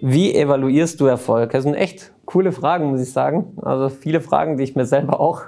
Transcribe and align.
Wie 0.00 0.34
evaluierst 0.34 1.00
du 1.00 1.06
Erfolg? 1.06 1.50
Das 1.52 1.62
sind 1.62 1.74
echt 1.74 2.12
coole 2.26 2.52
Fragen, 2.52 2.90
muss 2.90 3.00
ich 3.00 3.12
sagen. 3.12 3.56
Also 3.62 3.88
viele 3.88 4.20
Fragen, 4.20 4.56
die 4.56 4.64
ich 4.64 4.76
mir 4.76 4.84
selber 4.84 5.20
auch 5.20 5.42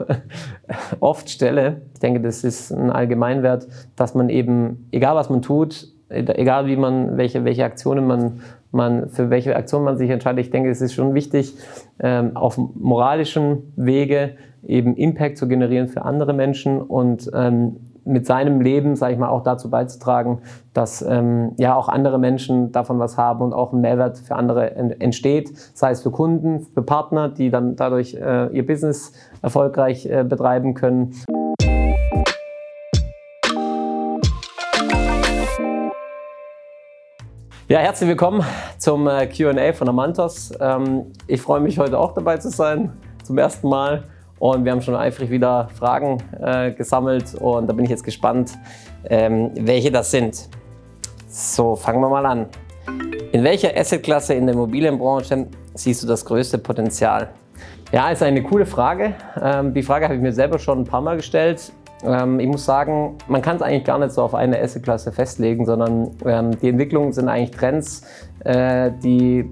oft 1.01 1.29
stelle. 1.29 1.83
Ich 1.95 2.01
denke, 2.01 2.21
das 2.21 2.45
ist 2.45 2.71
ein 2.71 2.91
Allgemeinwert, 2.91 3.69
dass 3.97 4.15
man 4.15 4.29
eben, 4.29 4.89
egal 4.91 5.17
was 5.17 5.29
man 5.29 5.43
tut, 5.43 5.89
egal 6.09 6.67
wie 6.67 6.77
man, 6.77 7.17
welche, 7.17 7.45
welche 7.45 7.65
Aktionen 7.65 8.07
man, 8.07 8.41
man, 8.71 9.09
für 9.11 9.31
welche 9.31 9.55
Aktion 9.57 9.85
man 9.85 9.97
sich 9.99 10.11
entscheidet, 10.11 10.45
ich 10.45 10.51
denke, 10.51 10.71
es 10.71 10.81
ist 10.81 10.95
schon 10.95 11.15
wichtig, 11.15 11.55
ähm, 12.01 12.37
auf 12.37 12.57
moralischem 12.57 13.73
Wege 13.77 14.37
eben 14.67 14.97
Impact 14.97 15.39
zu 15.39 15.49
generieren 15.49 15.89
für 15.89 16.03
andere 16.03 16.33
Menschen 16.33 16.81
und 16.81 17.31
ähm, 17.35 17.77
mit 18.09 18.27
seinem 18.27 18.61
Leben, 18.61 18.97
sage 18.97 19.13
ich 19.13 19.19
mal, 19.19 19.29
auch 19.29 19.43
dazu 19.43 19.71
beizutragen, 19.71 20.41
dass 20.73 21.03
ähm, 21.03 21.53
ja 21.59 21.75
auch 21.75 21.89
andere 21.89 22.19
Menschen 22.19 22.73
davon 22.73 22.99
was 22.99 23.17
haben 23.17 23.43
und 23.43 23.53
auch 23.53 23.73
ein 23.73 23.81
Mehrwert 23.81 24.19
für 24.19 24.35
andere 24.35 24.75
entsteht, 24.77 25.57
sei 25.75 25.91
es 25.91 26.03
für 26.03 26.11
Kunden, 26.11 26.61
für 26.61 26.83
Partner, 26.83 27.29
die 27.29 27.51
dann 27.51 27.77
dadurch 27.77 28.15
äh, 28.15 28.47
ihr 28.49 28.67
Business 28.67 29.13
erfolgreich 29.43 30.07
äh, 30.07 30.25
betreiben 30.25 30.75
können. 30.75 31.15
Ja, 37.69 37.81
herzlich 37.81 38.09
willkommen 38.09 38.43
zum 38.79 39.07
äh, 39.07 39.27
QA 39.27 39.75
von 39.75 39.91
Amantos. 39.91 40.53
Ähm, 40.59 41.13
ich 41.27 41.43
freue 41.43 41.61
mich 41.61 41.79
heute 41.79 41.99
auch 41.99 42.15
dabei 42.15 42.39
zu 42.39 42.49
sein, 42.49 42.95
zum 43.23 43.37
ersten 43.37 43.69
Mal. 43.69 44.05
Und 44.39 44.65
wir 44.65 44.73
haben 44.73 44.83
schon 44.83 44.95
eifrig 44.95 45.31
wieder 45.31 45.69
Fragen 45.75 46.19
äh, 46.41 46.71
gesammelt 46.73 47.35
und 47.35 47.69
da 47.69 47.73
bin 47.73 47.85
ich 47.85 47.91
jetzt 47.91 48.05
gespannt, 48.05 48.53
ähm, 49.09 49.51
welche 49.59 49.91
das 49.91 50.11
sind. 50.11 50.49
So, 51.29 51.77
fangen 51.77 52.01
wir 52.01 52.09
mal 52.09 52.25
an. 52.25 52.47
In 53.33 53.45
welcher 53.45 53.77
Assetklasse 53.77 54.35
in 54.35 54.47
der 54.47 54.55
Immobilienbranche 54.55 55.47
siehst 55.75 56.03
du 56.03 56.07
das 56.07 56.25
größte 56.25 56.59
Potenzial? 56.59 57.29
Ja, 57.93 58.11
ist 58.11 58.23
eine 58.23 58.43
coole 58.43 58.67
Frage. 58.67 59.15
Ähm, 59.43 59.75
die 59.75 59.83
Frage 59.83 60.05
habe 60.05 60.15
ich 60.15 60.21
mir 60.21 60.33
selber 60.33 60.59
schon 60.59 60.81
ein 60.81 60.85
paar 60.85 61.01
Mal 61.01 61.17
gestellt. 61.17 61.73
Ähm, 62.05 62.39
ich 62.39 62.47
muss 62.47 62.65
sagen, 62.65 63.17
man 63.27 63.43
kann 63.43 63.57
es 63.57 63.63
eigentlich 63.63 63.85
gar 63.85 63.99
nicht 63.99 64.13
so 64.13 64.23
auf 64.23 64.35
eine 64.35 64.61
Assetklasse 64.61 65.11
festlegen, 65.11 65.67
sondern 65.67 66.11
ähm, 66.25 66.59
die 66.61 66.69
Entwicklungen 66.69 67.13
sind 67.13 67.29
eigentlich 67.29 67.51
Trends, 67.51 68.03
äh, 68.45 68.93
die, 69.03 69.51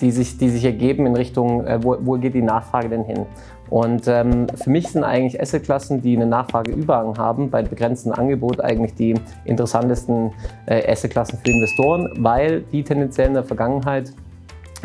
die, 0.00 0.10
sich, 0.10 0.38
die 0.38 0.48
sich 0.48 0.64
ergeben 0.64 1.06
in 1.06 1.14
Richtung, 1.14 1.64
äh, 1.66 1.82
wo, 1.82 1.96
wo 2.00 2.12
geht 2.12 2.34
die 2.34 2.42
Nachfrage 2.42 2.88
denn 2.88 3.04
hin? 3.04 3.26
Und 3.70 4.06
ähm, 4.08 4.46
für 4.54 4.70
mich 4.70 4.88
sind 4.88 5.04
eigentlich 5.04 5.40
Assetklassen, 5.40 6.02
die 6.02 6.16
eine 6.16 6.26
Nachfrageüberhang 6.26 7.16
haben, 7.18 7.50
bei 7.50 7.62
begrenztem 7.62 8.12
Angebot 8.12 8.60
eigentlich 8.60 8.94
die 8.94 9.14
interessantesten 9.44 10.32
äh, 10.66 10.90
Assetklassen 10.90 11.38
für 11.38 11.50
Investoren, 11.50 12.10
weil 12.18 12.62
die 12.72 12.82
tendenziell 12.82 13.28
in 13.28 13.34
der 13.34 13.44
Vergangenheit 13.44 14.12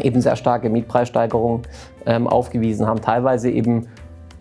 eben 0.02 0.22
sehr 0.22 0.35
starke 0.35 0.69
Mietpreissteigerungen 0.69 1.63
ähm, 2.05 2.27
aufgewiesen 2.27 2.88
haben, 2.88 3.02
teilweise 3.02 3.50
eben 3.50 3.88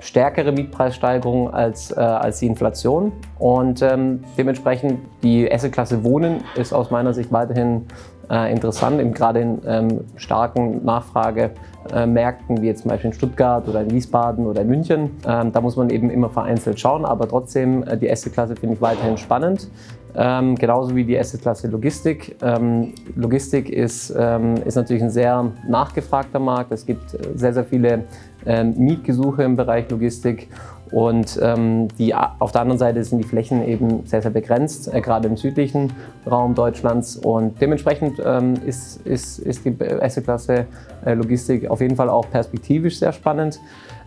stärkere 0.00 0.52
Mietpreissteigerungen 0.52 1.52
als, 1.52 1.90
äh, 1.90 2.00
als 2.00 2.38
die 2.38 2.46
Inflation. 2.46 3.12
Und 3.38 3.82
ähm, 3.82 4.22
dementsprechend 4.36 5.00
die 5.22 5.50
Assetklasse 5.52 6.04
Wohnen 6.04 6.42
ist 6.54 6.72
aus 6.72 6.90
meiner 6.90 7.12
Sicht 7.12 7.32
weiterhin 7.32 7.86
äh, 8.30 8.52
interessant, 8.52 9.14
gerade 9.14 9.40
in 9.40 9.58
ähm, 9.66 10.00
starken 10.16 10.84
Nachfragemärkten, 10.84 12.60
wie 12.60 12.66
jetzt 12.66 12.82
zum 12.82 12.90
Beispiel 12.90 13.10
in 13.10 13.14
Stuttgart 13.14 13.66
oder 13.68 13.82
in 13.82 13.90
Wiesbaden 13.90 14.46
oder 14.46 14.62
in 14.62 14.68
München. 14.68 15.10
Ähm, 15.26 15.52
da 15.52 15.60
muss 15.60 15.76
man 15.76 15.90
eben 15.90 16.10
immer 16.10 16.28
vereinzelt 16.28 16.78
schauen, 16.78 17.04
aber 17.04 17.28
trotzdem 17.28 17.82
äh, 17.84 17.96
die 17.96 18.10
Assetklasse 18.10 18.56
finde 18.56 18.76
ich 18.76 18.80
weiterhin 18.80 19.16
spannend. 19.16 19.68
Ähm, 20.14 20.56
genauso 20.56 20.96
wie 20.96 21.04
die 21.04 21.18
Assetklasse 21.18 21.68
Logistik. 21.68 22.36
Ähm, 22.42 22.92
Logistik 23.14 23.70
ist, 23.70 24.12
ähm, 24.18 24.56
ist 24.64 24.74
natürlich 24.74 25.02
ein 25.02 25.10
sehr 25.10 25.52
nachgefragter 25.68 26.38
Markt. 26.40 26.72
Es 26.72 26.84
gibt 26.84 27.14
äh, 27.14 27.18
sehr, 27.34 27.52
sehr 27.52 27.64
viele 27.64 28.04
ähm, 28.46 28.74
Mietgesuche 28.76 29.42
im 29.42 29.56
Bereich 29.56 29.88
Logistik 29.90 30.48
und 30.90 31.38
ähm, 31.42 31.88
die, 31.98 32.14
auf 32.14 32.52
der 32.52 32.62
anderen 32.62 32.78
Seite 32.78 33.02
sind 33.04 33.18
die 33.18 33.24
Flächen 33.24 33.66
eben 33.66 34.06
sehr, 34.06 34.22
sehr 34.22 34.30
begrenzt, 34.30 34.92
äh, 34.92 35.00
gerade 35.00 35.28
im 35.28 35.36
südlichen 35.36 35.92
Raum 36.28 36.54
Deutschlands. 36.54 37.16
Und 37.16 37.60
dementsprechend 37.60 38.20
ähm, 38.24 38.54
ist, 38.64 39.06
ist, 39.06 39.38
ist 39.38 39.64
die 39.64 39.76
Assetklasse 39.80 40.66
äh, 41.04 41.14
Logistik 41.14 41.68
auf 41.68 41.80
jeden 41.80 41.96
Fall 41.96 42.08
auch 42.08 42.30
perspektivisch 42.30 42.98
sehr 42.98 43.12
spannend. 43.12 43.60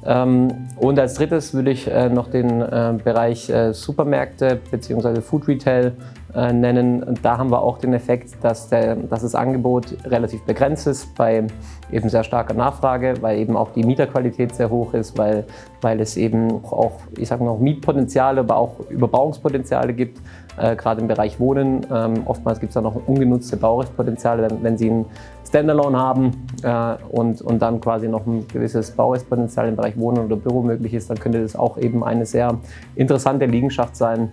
Ähm, 0.05 0.69
und 0.77 0.99
als 0.99 1.13
drittes 1.15 1.53
würde 1.53 1.71
ich 1.71 1.87
äh, 1.87 2.09
noch 2.09 2.29
den 2.29 2.61
äh, 2.61 2.93
Bereich 3.03 3.49
äh, 3.49 3.73
Supermärkte 3.73 4.59
bzw. 4.71 5.21
Food 5.21 5.47
Retail 5.47 5.93
nennen. 6.33 7.19
Da 7.21 7.37
haben 7.37 7.51
wir 7.51 7.61
auch 7.61 7.77
den 7.77 7.93
Effekt, 7.93 8.41
dass, 8.41 8.69
der, 8.69 8.95
dass 8.95 9.21
das 9.23 9.35
Angebot 9.35 9.97
relativ 10.05 10.41
begrenzt 10.43 10.87
ist 10.87 11.13
bei 11.15 11.45
eben 11.91 12.07
sehr 12.07 12.23
starker 12.23 12.53
Nachfrage, 12.53 13.15
weil 13.19 13.37
eben 13.37 13.57
auch 13.57 13.73
die 13.73 13.83
Mieterqualität 13.83 14.55
sehr 14.55 14.69
hoch 14.69 14.93
ist, 14.93 15.17
weil, 15.17 15.43
weil 15.81 15.99
es 15.99 16.15
eben 16.15 16.63
auch, 16.63 16.93
ich 17.17 17.27
sage 17.27 17.43
mal, 17.43 17.57
Mietpotenziale, 17.57 18.39
aber 18.39 18.55
auch 18.55 18.79
Überbauungspotenziale 18.89 19.91
gibt, 19.91 20.21
äh, 20.57 20.75
gerade 20.75 21.01
im 21.01 21.07
Bereich 21.07 21.39
Wohnen. 21.39 21.85
Ähm, 21.91 22.23
oftmals 22.25 22.59
gibt 22.59 22.71
es 22.71 22.73
da 22.75 22.81
noch 22.81 23.07
ungenutzte 23.07 23.57
Baurechtspotenziale, 23.57 24.47
wenn, 24.61 24.77
Sie 24.77 24.89
ein 24.89 25.05
Standalone 25.47 25.97
haben 25.97 26.47
äh, 26.63 26.95
und, 27.09 27.41
und 27.41 27.61
dann 27.61 27.81
quasi 27.81 28.07
noch 28.07 28.25
ein 28.25 28.47
gewisses 28.47 28.91
Baurechtspotenzial 28.91 29.67
im 29.67 29.75
Bereich 29.75 29.97
Wohnen 29.97 30.25
oder 30.25 30.35
Büro 30.35 30.61
möglich 30.61 30.93
ist, 30.93 31.09
dann 31.09 31.19
könnte 31.19 31.41
das 31.41 31.55
auch 31.55 31.77
eben 31.77 32.03
eine 32.03 32.25
sehr 32.25 32.57
interessante 32.95 33.45
Liegenschaft 33.45 33.95
sein, 33.95 34.31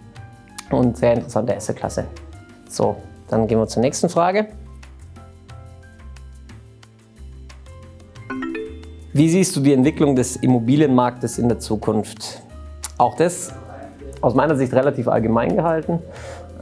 und 0.70 0.96
sehr 0.96 1.14
interessante 1.14 1.56
Assetklasse. 1.56 2.04
So, 2.68 2.96
dann 3.28 3.46
gehen 3.46 3.58
wir 3.58 3.66
zur 3.66 3.82
nächsten 3.82 4.08
Frage. 4.08 4.48
Wie 9.12 9.28
siehst 9.28 9.56
du 9.56 9.60
die 9.60 9.72
Entwicklung 9.72 10.14
des 10.14 10.36
Immobilienmarktes 10.36 11.38
in 11.38 11.48
der 11.48 11.58
Zukunft? 11.58 12.42
Auch 12.98 13.16
das 13.16 13.52
aus 14.20 14.34
meiner 14.34 14.56
Sicht 14.56 14.72
relativ 14.72 15.08
allgemein 15.08 15.56
gehalten. 15.56 16.00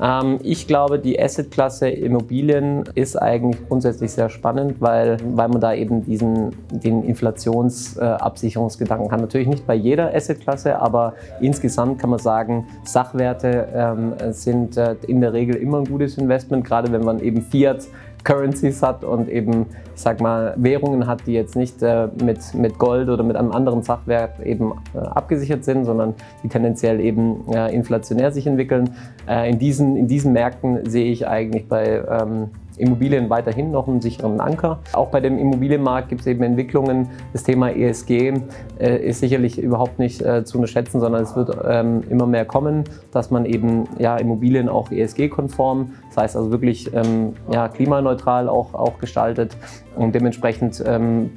Ähm, 0.00 0.38
ich 0.42 0.66
glaube, 0.66 0.98
die 0.98 1.20
Assetklasse 1.20 1.88
Immobilien 1.88 2.84
ist 2.94 3.16
eigentlich 3.16 3.66
grundsätzlich 3.68 4.12
sehr 4.12 4.28
spannend, 4.28 4.80
weil, 4.80 5.16
weil 5.34 5.48
man 5.48 5.60
da 5.60 5.74
eben 5.74 6.04
diesen, 6.04 6.50
den 6.70 7.04
Inflationsabsicherungsgedanken 7.04 9.10
hat. 9.10 9.20
Natürlich 9.20 9.48
nicht 9.48 9.66
bei 9.66 9.74
jeder 9.74 10.14
Assetklasse, 10.14 10.80
aber 10.80 11.14
insgesamt 11.40 11.98
kann 11.98 12.10
man 12.10 12.18
sagen, 12.18 12.66
Sachwerte 12.84 13.68
ähm, 13.74 14.12
sind 14.32 14.76
äh, 14.76 14.96
in 15.06 15.20
der 15.20 15.32
Regel 15.32 15.56
immer 15.56 15.78
ein 15.78 15.84
gutes 15.84 16.18
Investment, 16.18 16.64
gerade 16.64 16.92
wenn 16.92 17.04
man 17.04 17.20
eben 17.20 17.42
Fiat 17.42 17.86
Currencies 18.26 18.82
hat 18.82 19.04
und 19.04 19.28
eben, 19.28 19.66
ich 19.94 20.02
sag 20.02 20.20
mal, 20.20 20.52
Währungen 20.56 21.06
hat, 21.06 21.26
die 21.26 21.32
jetzt 21.32 21.54
nicht 21.54 21.80
äh, 21.82 22.08
mit, 22.22 22.54
mit 22.54 22.76
Gold 22.76 23.08
oder 23.08 23.22
mit 23.22 23.36
einem 23.36 23.52
anderen 23.52 23.82
Sachwert 23.82 24.40
eben 24.40 24.72
äh, 24.94 24.98
abgesichert 24.98 25.64
sind, 25.64 25.84
sondern 25.84 26.14
die 26.42 26.48
tendenziell 26.48 27.00
eben 27.00 27.48
äh, 27.48 27.72
inflationär 27.72 28.32
sich 28.32 28.46
entwickeln. 28.46 28.90
Äh, 29.28 29.50
in, 29.50 29.60
diesen, 29.60 29.96
in 29.96 30.08
diesen 30.08 30.32
Märkten 30.32 30.90
sehe 30.90 31.10
ich 31.10 31.28
eigentlich 31.28 31.68
bei 31.68 32.02
ähm, 32.08 32.50
Immobilien 32.78 33.30
weiterhin 33.30 33.70
noch 33.70 33.88
einen 33.88 34.00
sicheren 34.00 34.40
Anker. 34.40 34.78
Auch 34.92 35.08
bei 35.08 35.20
dem 35.20 35.38
Immobilienmarkt 35.38 36.08
gibt 36.08 36.22
es 36.22 36.26
eben 36.26 36.42
Entwicklungen. 36.42 37.08
Das 37.32 37.42
Thema 37.42 37.70
ESG 37.70 38.34
äh, 38.78 38.96
ist 38.98 39.20
sicherlich 39.20 39.58
überhaupt 39.58 39.98
nicht 39.98 40.22
äh, 40.22 40.44
zu 40.44 40.58
unterschätzen, 40.58 41.00
sondern 41.00 41.22
es 41.22 41.34
wird 41.36 41.56
ähm, 41.66 42.02
immer 42.10 42.26
mehr 42.26 42.44
kommen, 42.44 42.84
dass 43.12 43.30
man 43.30 43.44
eben 43.44 43.84
ja, 43.98 44.16
Immobilien 44.16 44.68
auch 44.68 44.90
ESG-konform, 44.90 45.92
das 46.08 46.16
heißt 46.16 46.36
also 46.36 46.50
wirklich 46.50 46.92
ähm, 46.94 47.34
ja, 47.50 47.68
klimaneutral 47.68 48.48
auch, 48.48 48.74
auch 48.74 48.98
gestaltet 48.98 49.56
und 49.96 50.14
dementsprechend 50.14 50.82
ähm, 50.86 51.30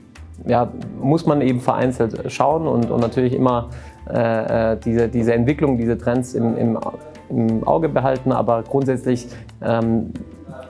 ja, 0.45 0.71
muss 1.01 1.25
man 1.25 1.41
eben 1.41 1.59
vereinzelt 1.59 2.31
schauen 2.31 2.67
und, 2.67 2.91
und 2.91 3.01
natürlich 3.01 3.33
immer 3.33 3.69
äh, 4.09 4.73
äh 4.73 4.77
diese, 4.77 5.09
diese 5.09 5.33
Entwicklung, 5.33 5.77
diese 5.77 5.97
Trends 5.97 6.33
im, 6.33 6.57
im, 6.57 6.79
im 7.29 7.67
Auge 7.67 7.89
behalten, 7.89 8.31
aber 8.31 8.63
grundsätzlich 8.63 9.27
ähm, 9.61 10.13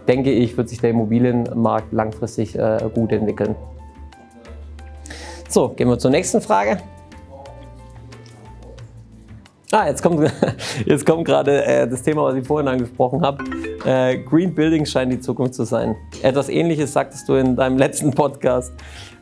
denke 0.09 0.31
ich, 0.31 0.57
wird 0.57 0.67
sich 0.67 0.81
der 0.81 0.89
Immobilienmarkt 0.89 1.93
langfristig 1.93 2.57
äh, 2.57 2.79
gut 2.93 3.11
entwickeln. 3.11 3.55
So, 5.47 5.69
gehen 5.69 5.87
wir 5.87 5.99
zur 5.99 6.11
nächsten 6.11 6.41
Frage. 6.41 6.79
Ah, 9.71 9.85
jetzt 9.85 10.01
kommt, 10.01 10.27
jetzt 10.85 11.05
kommt 11.05 11.25
gerade 11.25 11.63
äh, 11.63 11.87
das 11.87 12.01
Thema, 12.01 12.23
was 12.23 12.33
ich 12.33 12.47
vorhin 12.47 12.67
angesprochen 12.67 13.21
habe. 13.21 13.43
Äh, 13.85 14.17
Green 14.17 14.55
Buildings 14.55 14.89
scheint 14.89 15.11
die 15.11 15.19
Zukunft 15.19 15.53
zu 15.53 15.63
sein. 15.63 15.95
Etwas 16.23 16.49
Ähnliches 16.49 16.91
sagtest 16.91 17.29
du 17.29 17.35
in 17.35 17.55
deinem 17.55 17.77
letzten 17.77 18.09
Podcast. 18.09 18.73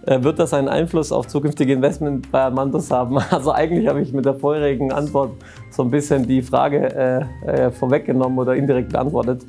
Äh, 0.06 0.24
wird 0.24 0.40
das 0.40 0.54
einen 0.54 0.70
Einfluss 0.70 1.12
auf 1.12 1.28
zukünftige 1.28 1.74
Investment 1.74 2.32
bei 2.32 2.44
Amantos 2.44 2.90
haben? 2.92 3.18
Also 3.30 3.52
eigentlich 3.52 3.90
habe 3.90 4.02
ich 4.02 4.14
mit 4.14 4.24
der 4.24 4.36
vorherigen 4.36 4.94
Antwort 4.94 5.32
so 5.70 5.84
ein 5.84 5.92
bisschen 5.92 6.26
die 6.26 6.42
Frage 6.42 7.28
äh, 7.46 7.66
äh, 7.66 7.72
vorweggenommen 7.72 8.40
oder 8.40 8.56
indirekt 8.56 8.94
beantwortet. 8.94 9.42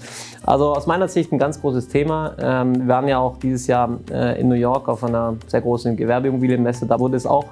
Also 0.44 0.72
aus 0.72 0.88
meiner 0.88 1.06
Sicht 1.06 1.30
ein 1.30 1.38
ganz 1.38 1.60
großes 1.60 1.86
Thema. 1.86 2.34
Ähm, 2.40 2.74
wir 2.74 2.88
waren 2.88 3.06
ja 3.06 3.18
auch 3.18 3.36
dieses 3.36 3.68
Jahr 3.68 4.00
äh, 4.10 4.40
in 4.40 4.48
New 4.48 4.56
York 4.56 4.88
auf 4.88 5.04
einer 5.04 5.36
sehr 5.46 5.60
großen 5.60 5.96
Gewerbeimmobilienmesse. 5.96 6.86
Da 6.86 6.98
wurde 6.98 7.16
es 7.16 7.24
auch 7.24 7.44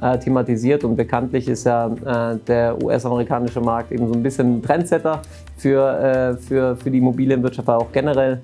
äh, 0.00 0.18
thematisiert 0.18 0.84
und 0.84 0.96
bekanntlich 0.96 1.48
ist 1.48 1.64
ja 1.64 1.86
äh, 1.86 2.38
der 2.46 2.82
US-amerikanische 2.82 3.60
Markt 3.60 3.92
eben 3.92 4.06
so 4.08 4.14
ein 4.14 4.22
bisschen 4.22 4.62
Trendsetter 4.62 5.22
für, 5.56 6.38
für, 6.40 6.76
für 6.76 6.90
die 6.90 6.98
Immobilienwirtschaft, 6.98 7.68
aber 7.68 7.78
auch 7.78 7.92
generell. 7.92 8.40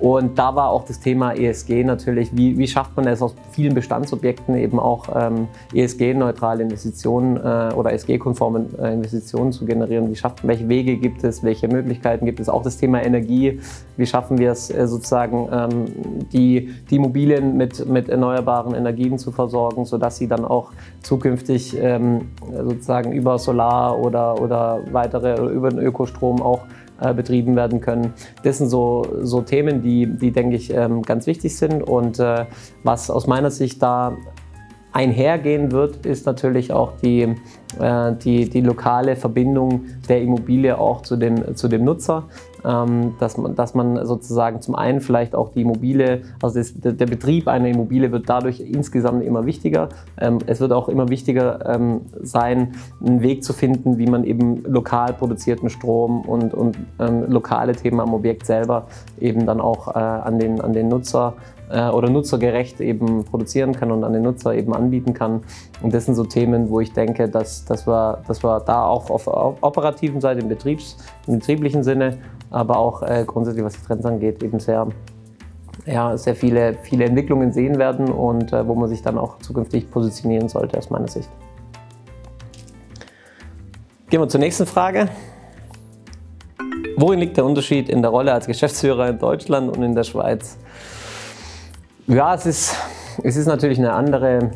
Und 0.00 0.38
da 0.38 0.54
war 0.54 0.70
auch 0.70 0.84
das 0.84 1.00
Thema 1.00 1.32
ESG 1.32 1.84
natürlich, 1.84 2.36
wie, 2.36 2.58
wie 2.58 2.66
schafft 2.66 2.96
man 2.96 3.06
es 3.06 3.22
aus 3.22 3.34
vielen 3.52 3.74
Bestandsobjekten 3.74 4.56
eben 4.56 4.78
auch 4.80 5.08
ähm, 5.14 5.46
ESG-neutrale 5.72 6.62
Investitionen 6.62 7.36
äh, 7.36 7.72
oder 7.74 7.92
ESG-konforme 7.92 8.66
äh, 8.78 8.92
Investitionen 8.92 9.52
zu 9.52 9.64
generieren. 9.64 10.10
Wie 10.10 10.16
schafft 10.16 10.46
welche 10.46 10.68
Wege 10.68 10.96
gibt 10.96 11.22
es, 11.22 11.44
welche 11.44 11.68
Möglichkeiten 11.68 12.26
gibt 12.26 12.40
es? 12.40 12.48
Auch 12.48 12.62
das 12.62 12.76
Thema 12.76 13.04
Energie, 13.04 13.60
wie 13.96 14.06
schaffen 14.06 14.38
wir 14.38 14.50
es 14.50 14.68
äh, 14.70 14.86
sozusagen, 14.88 15.48
ähm, 15.52 15.86
die, 16.32 16.74
die 16.90 16.96
Immobilien 16.96 17.56
mit, 17.56 17.88
mit 17.88 18.08
erneuerbaren 18.08 18.74
Energien 18.74 19.18
zu 19.18 19.30
versorgen, 19.30 19.84
sodass 19.84 20.16
sie 20.16 20.26
dann 20.26 20.44
auch 20.44 20.72
zukünftig 21.02 21.76
ähm, 21.80 22.30
sozusagen 22.52 23.12
über 23.12 23.38
Solar 23.38 23.98
oder, 23.98 24.40
oder 24.40 24.80
weitere, 24.90 25.40
über 25.52 25.70
den 25.70 25.78
Ökostrom 25.78 26.42
auch 26.42 26.62
betrieben 27.14 27.56
werden 27.56 27.80
können. 27.80 28.14
Das 28.42 28.58
sind 28.58 28.68
so, 28.68 29.06
so 29.22 29.40
Themen, 29.40 29.82
die, 29.82 30.06
die 30.06 30.30
denke 30.30 30.56
ich, 30.56 30.72
ähm, 30.72 31.02
ganz 31.02 31.26
wichtig 31.26 31.56
sind. 31.56 31.82
Und 31.82 32.18
äh, 32.18 32.46
was 32.82 33.10
aus 33.10 33.26
meiner 33.26 33.50
Sicht 33.50 33.82
da 33.82 34.16
einhergehen 34.94 35.72
wird, 35.72 36.06
ist 36.06 36.24
natürlich 36.24 36.72
auch 36.72 36.92
die, 37.02 37.34
äh, 37.80 38.12
die, 38.24 38.48
die 38.48 38.60
lokale 38.60 39.16
Verbindung 39.16 39.82
der 40.08 40.22
Immobilie 40.22 40.78
auch 40.78 41.02
zu 41.02 41.16
dem, 41.16 41.56
zu 41.56 41.66
dem 41.66 41.84
Nutzer. 41.84 42.24
Ähm, 42.66 43.14
dass, 43.18 43.36
man, 43.36 43.54
dass 43.54 43.74
man 43.74 44.06
sozusagen 44.06 44.62
zum 44.62 44.74
einen 44.74 45.02
vielleicht 45.02 45.34
auch 45.34 45.50
die 45.50 45.60
Immobilie, 45.60 46.22
also 46.40 46.58
das, 46.58 46.72
der 46.74 47.04
Betrieb 47.04 47.46
einer 47.46 47.68
Immobilie 47.68 48.10
wird 48.10 48.26
dadurch 48.26 48.60
insgesamt 48.60 49.22
immer 49.22 49.44
wichtiger. 49.44 49.90
Ähm, 50.18 50.38
es 50.46 50.60
wird 50.60 50.72
auch 50.72 50.88
immer 50.88 51.10
wichtiger 51.10 51.74
ähm, 51.74 52.02
sein, 52.22 52.74
einen 53.04 53.20
Weg 53.20 53.44
zu 53.44 53.52
finden, 53.52 53.98
wie 53.98 54.06
man 54.06 54.24
eben 54.24 54.62
lokal 54.64 55.12
produzierten 55.12 55.68
Strom 55.68 56.22
und, 56.22 56.54
und 56.54 56.78
lokale 57.28 57.72
Themen 57.74 58.00
am 58.00 58.14
Objekt 58.14 58.46
selber 58.46 58.86
eben 59.20 59.44
dann 59.44 59.60
auch 59.60 59.88
äh, 59.88 59.98
an, 59.98 60.38
den, 60.38 60.62
an 60.62 60.72
den 60.72 60.88
Nutzer 60.88 61.34
äh, 61.70 61.88
oder 61.88 62.10
nutzergerecht 62.10 62.80
eben 62.80 63.24
produzieren 63.24 63.72
kann 63.72 63.90
und 63.90 64.04
an 64.04 64.12
den 64.12 64.22
Nutzer 64.22 64.54
eben 64.54 64.74
anbieten 64.74 65.14
kann. 65.14 65.42
Und 65.82 65.94
das 65.94 66.06
sind 66.06 66.14
so 66.14 66.24
Themen, 66.24 66.70
wo 66.70 66.80
ich 66.80 66.92
denke, 66.92 67.28
dass, 67.28 67.64
dass, 67.64 67.86
wir, 67.86 68.22
dass 68.26 68.42
wir 68.42 68.60
da 68.60 68.86
auch 68.86 69.10
auf 69.10 69.26
operativen 69.26 70.20
Seite, 70.20 70.40
im, 70.40 70.48
Betriebs-, 70.48 70.96
im 71.26 71.38
betrieblichen 71.38 71.82
Sinne 71.82 72.18
aber 72.54 72.78
auch 72.78 73.02
äh, 73.02 73.24
grundsätzlich, 73.26 73.64
was 73.64 73.74
die 73.74 73.84
Trends 73.84 74.06
angeht, 74.06 74.42
eben 74.42 74.60
sehr, 74.60 74.86
ja, 75.86 76.16
sehr 76.16 76.36
viele, 76.36 76.74
viele 76.82 77.04
Entwicklungen 77.04 77.52
sehen 77.52 77.78
werden 77.78 78.10
und 78.12 78.52
äh, 78.52 78.66
wo 78.66 78.74
man 78.74 78.88
sich 78.88 79.02
dann 79.02 79.18
auch 79.18 79.38
zukünftig 79.38 79.90
positionieren 79.90 80.48
sollte, 80.48 80.78
aus 80.78 80.88
meiner 80.88 81.08
Sicht. 81.08 81.28
Gehen 84.08 84.20
wir 84.20 84.28
zur 84.28 84.40
nächsten 84.40 84.66
Frage. 84.66 85.08
Worin 86.96 87.18
liegt 87.18 87.36
der 87.36 87.44
Unterschied 87.44 87.88
in 87.88 88.02
der 88.02 88.12
Rolle 88.12 88.32
als 88.32 88.46
Geschäftsführer 88.46 89.08
in 89.08 89.18
Deutschland 89.18 89.76
und 89.76 89.82
in 89.82 89.96
der 89.96 90.04
Schweiz? 90.04 90.56
Ja, 92.06 92.34
es 92.34 92.44
ist, 92.44 92.76
es 93.22 93.36
ist 93.36 93.46
natürlich 93.46 93.78
eine 93.78 93.94
andere, 93.94 94.50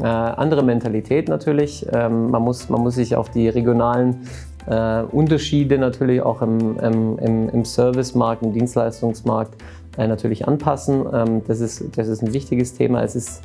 äh, 0.00 0.04
andere 0.04 0.64
Mentalität 0.64 1.28
natürlich. 1.28 1.86
Ähm, 1.92 2.32
man, 2.32 2.42
muss, 2.42 2.68
man 2.68 2.80
muss 2.80 2.96
sich 2.96 3.14
auf 3.14 3.30
die 3.30 3.48
regionalen 3.48 4.26
äh, 4.66 5.02
Unterschiede 5.02 5.78
natürlich 5.78 6.20
auch 6.20 6.42
im, 6.42 6.78
im, 6.80 7.48
im 7.48 7.64
Servicemarkt, 7.64 8.42
im 8.42 8.52
Dienstleistungsmarkt 8.52 9.54
äh, 9.98 10.08
natürlich 10.08 10.48
anpassen. 10.48 11.06
Ähm, 11.12 11.42
das, 11.46 11.60
ist, 11.60 11.96
das 11.96 12.08
ist 12.08 12.24
ein 12.24 12.32
wichtiges 12.32 12.74
Thema. 12.74 13.04
Es 13.04 13.14
ist, 13.14 13.42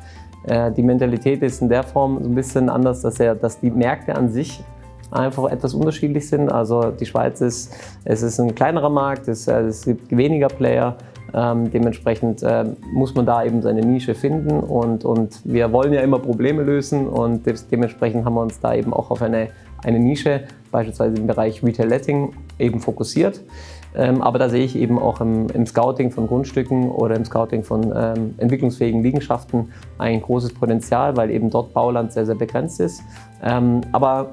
äh, 0.48 0.72
die 0.72 0.82
Mentalität 0.82 1.40
ist 1.42 1.62
in 1.62 1.68
der 1.68 1.84
Form 1.84 2.18
so 2.20 2.28
ein 2.28 2.34
bisschen 2.34 2.68
anders, 2.68 3.02
dass, 3.02 3.20
er, 3.20 3.36
dass 3.36 3.60
die 3.60 3.70
Märkte 3.70 4.16
an 4.16 4.28
sich 4.28 4.64
einfach 5.12 5.52
etwas 5.52 5.72
unterschiedlich 5.72 6.28
sind. 6.28 6.50
Also 6.50 6.90
die 6.90 7.06
Schweiz 7.06 7.40
ist, 7.40 7.72
es 8.04 8.22
ist 8.22 8.40
ein 8.40 8.56
kleinerer 8.56 8.90
Markt, 8.90 9.28
es, 9.28 9.46
es 9.46 9.84
gibt 9.84 10.10
weniger 10.16 10.48
Player. 10.48 10.96
Ähm, 11.34 11.70
dementsprechend 11.70 12.42
äh, 12.42 12.64
muss 12.92 13.14
man 13.14 13.26
da 13.26 13.44
eben 13.44 13.62
seine 13.62 13.80
Nische 13.80 14.14
finden 14.14 14.60
und, 14.60 15.04
und 15.04 15.40
wir 15.44 15.72
wollen 15.72 15.92
ja 15.92 16.00
immer 16.00 16.18
Probleme 16.18 16.62
lösen 16.62 17.08
und 17.08 17.42
dementsprechend 17.70 18.24
haben 18.24 18.34
wir 18.34 18.42
uns 18.42 18.60
da 18.60 18.74
eben 18.74 18.92
auch 18.92 19.10
auf 19.10 19.22
eine, 19.22 19.48
eine 19.82 19.98
Nische 19.98 20.42
beispielsweise 20.70 21.16
im 21.16 21.26
Bereich 21.26 21.62
Retail 21.62 21.88
Letting 21.88 22.32
eben 22.58 22.80
fokussiert. 22.80 23.40
Ähm, 23.96 24.20
aber 24.20 24.38
da 24.38 24.48
sehe 24.48 24.64
ich 24.64 24.76
eben 24.76 24.98
auch 24.98 25.20
im, 25.20 25.48
im, 25.48 25.66
Scouting 25.66 26.10
von 26.10 26.26
Grundstücken 26.26 26.90
oder 26.90 27.16
im 27.16 27.24
Scouting 27.24 27.62
von 27.62 27.92
ähm, 27.96 28.34
entwicklungsfähigen 28.36 29.02
Liegenschaften 29.02 29.72
ein 29.96 30.20
großes 30.20 30.52
Potenzial, 30.52 31.16
weil 31.16 31.30
eben 31.30 31.50
dort 31.50 31.72
Bauland 31.72 32.12
sehr, 32.12 32.26
sehr 32.26 32.34
begrenzt 32.34 32.78
ist. 32.80 33.02
Ähm, 33.42 33.80
aber 33.92 34.30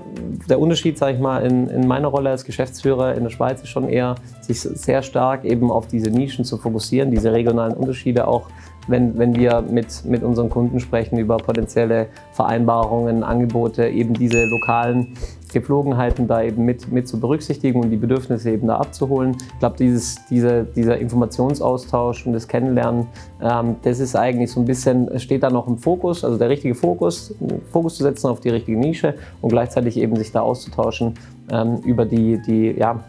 der 0.50 0.60
Unterschied, 0.60 0.98
sage 0.98 1.14
ich 1.14 1.20
mal, 1.20 1.46
in, 1.46 1.68
in, 1.70 1.88
meiner 1.88 2.10
Rolle 2.10 2.30
als 2.30 2.44
Geschäftsführer 2.44 3.16
in 3.16 3.24
der 3.24 3.30
Schweiz 3.30 3.62
ist 3.62 3.70
schon 3.70 3.88
eher, 3.88 4.16
sich 4.42 4.60
sehr 4.60 5.02
stark 5.02 5.46
eben 5.46 5.72
auf 5.72 5.88
diese 5.88 6.10
Nischen 6.10 6.44
zu 6.44 6.58
fokussieren, 6.58 7.12
diese 7.12 7.32
regionalen 7.32 7.74
Unterschiede 7.74 8.28
auch 8.28 8.50
wenn, 8.88 9.18
wenn 9.18 9.36
wir 9.36 9.62
mit, 9.62 10.06
mit 10.06 10.24
unseren 10.24 10.50
Kunden 10.50 10.80
sprechen 10.80 11.18
über 11.18 11.38
potenzielle 11.38 12.08
Vereinbarungen, 12.34 13.24
Angebote, 13.24 13.88
eben 13.88 14.14
diese 14.14 14.46
lokalen 14.46 15.16
Gepflogenheiten 15.54 16.28
da 16.28 16.42
eben 16.42 16.66
mit, 16.66 16.92
mit 16.92 17.08
zu 17.08 17.20
berücksichtigen 17.20 17.80
und 17.80 17.92
die 17.92 17.98
Bedürfnisse 17.98 18.52
eben 18.52 18.68
da 18.68 18.78
abzuholen. 18.78 19.38
Ich 19.54 19.60
glaube, 19.60 19.78
dieses, 19.78 20.18
diese, 20.30 20.64
dieser 20.64 20.98
Informationsaustausch 20.98 22.26
und 22.26 22.34
das 22.34 22.48
Kennenlernen, 22.48 23.08
ähm, 23.42 23.76
das 23.84 24.00
ist 24.00 24.16
eigentlich 24.16 24.52
so 24.52 24.60
ein 24.60 24.66
bisschen, 24.66 25.20
steht 25.20 25.44
da 25.44 25.50
noch 25.50 25.68
im 25.68 25.78
Fokus, 25.78 26.26
also 26.26 26.38
der 26.38 26.50
richtige 26.50 26.76
Fokus, 26.76 27.36
Fokus 27.72 27.96
zu 27.96 28.04
setzen 28.04 28.28
auf 28.28 28.40
die 28.40 28.50
richtige 28.50 28.78
Nische 28.78 29.14
und 29.42 29.50
gleichzeitig 29.50 29.98
eben 29.98 30.16
sich 30.16 30.32
da 30.32 30.42
auszutauschen 30.42 31.14
ähm, 31.52 31.78
über 31.86 32.06
die, 32.06 32.42
die 32.42 32.72
ja, 32.72 33.04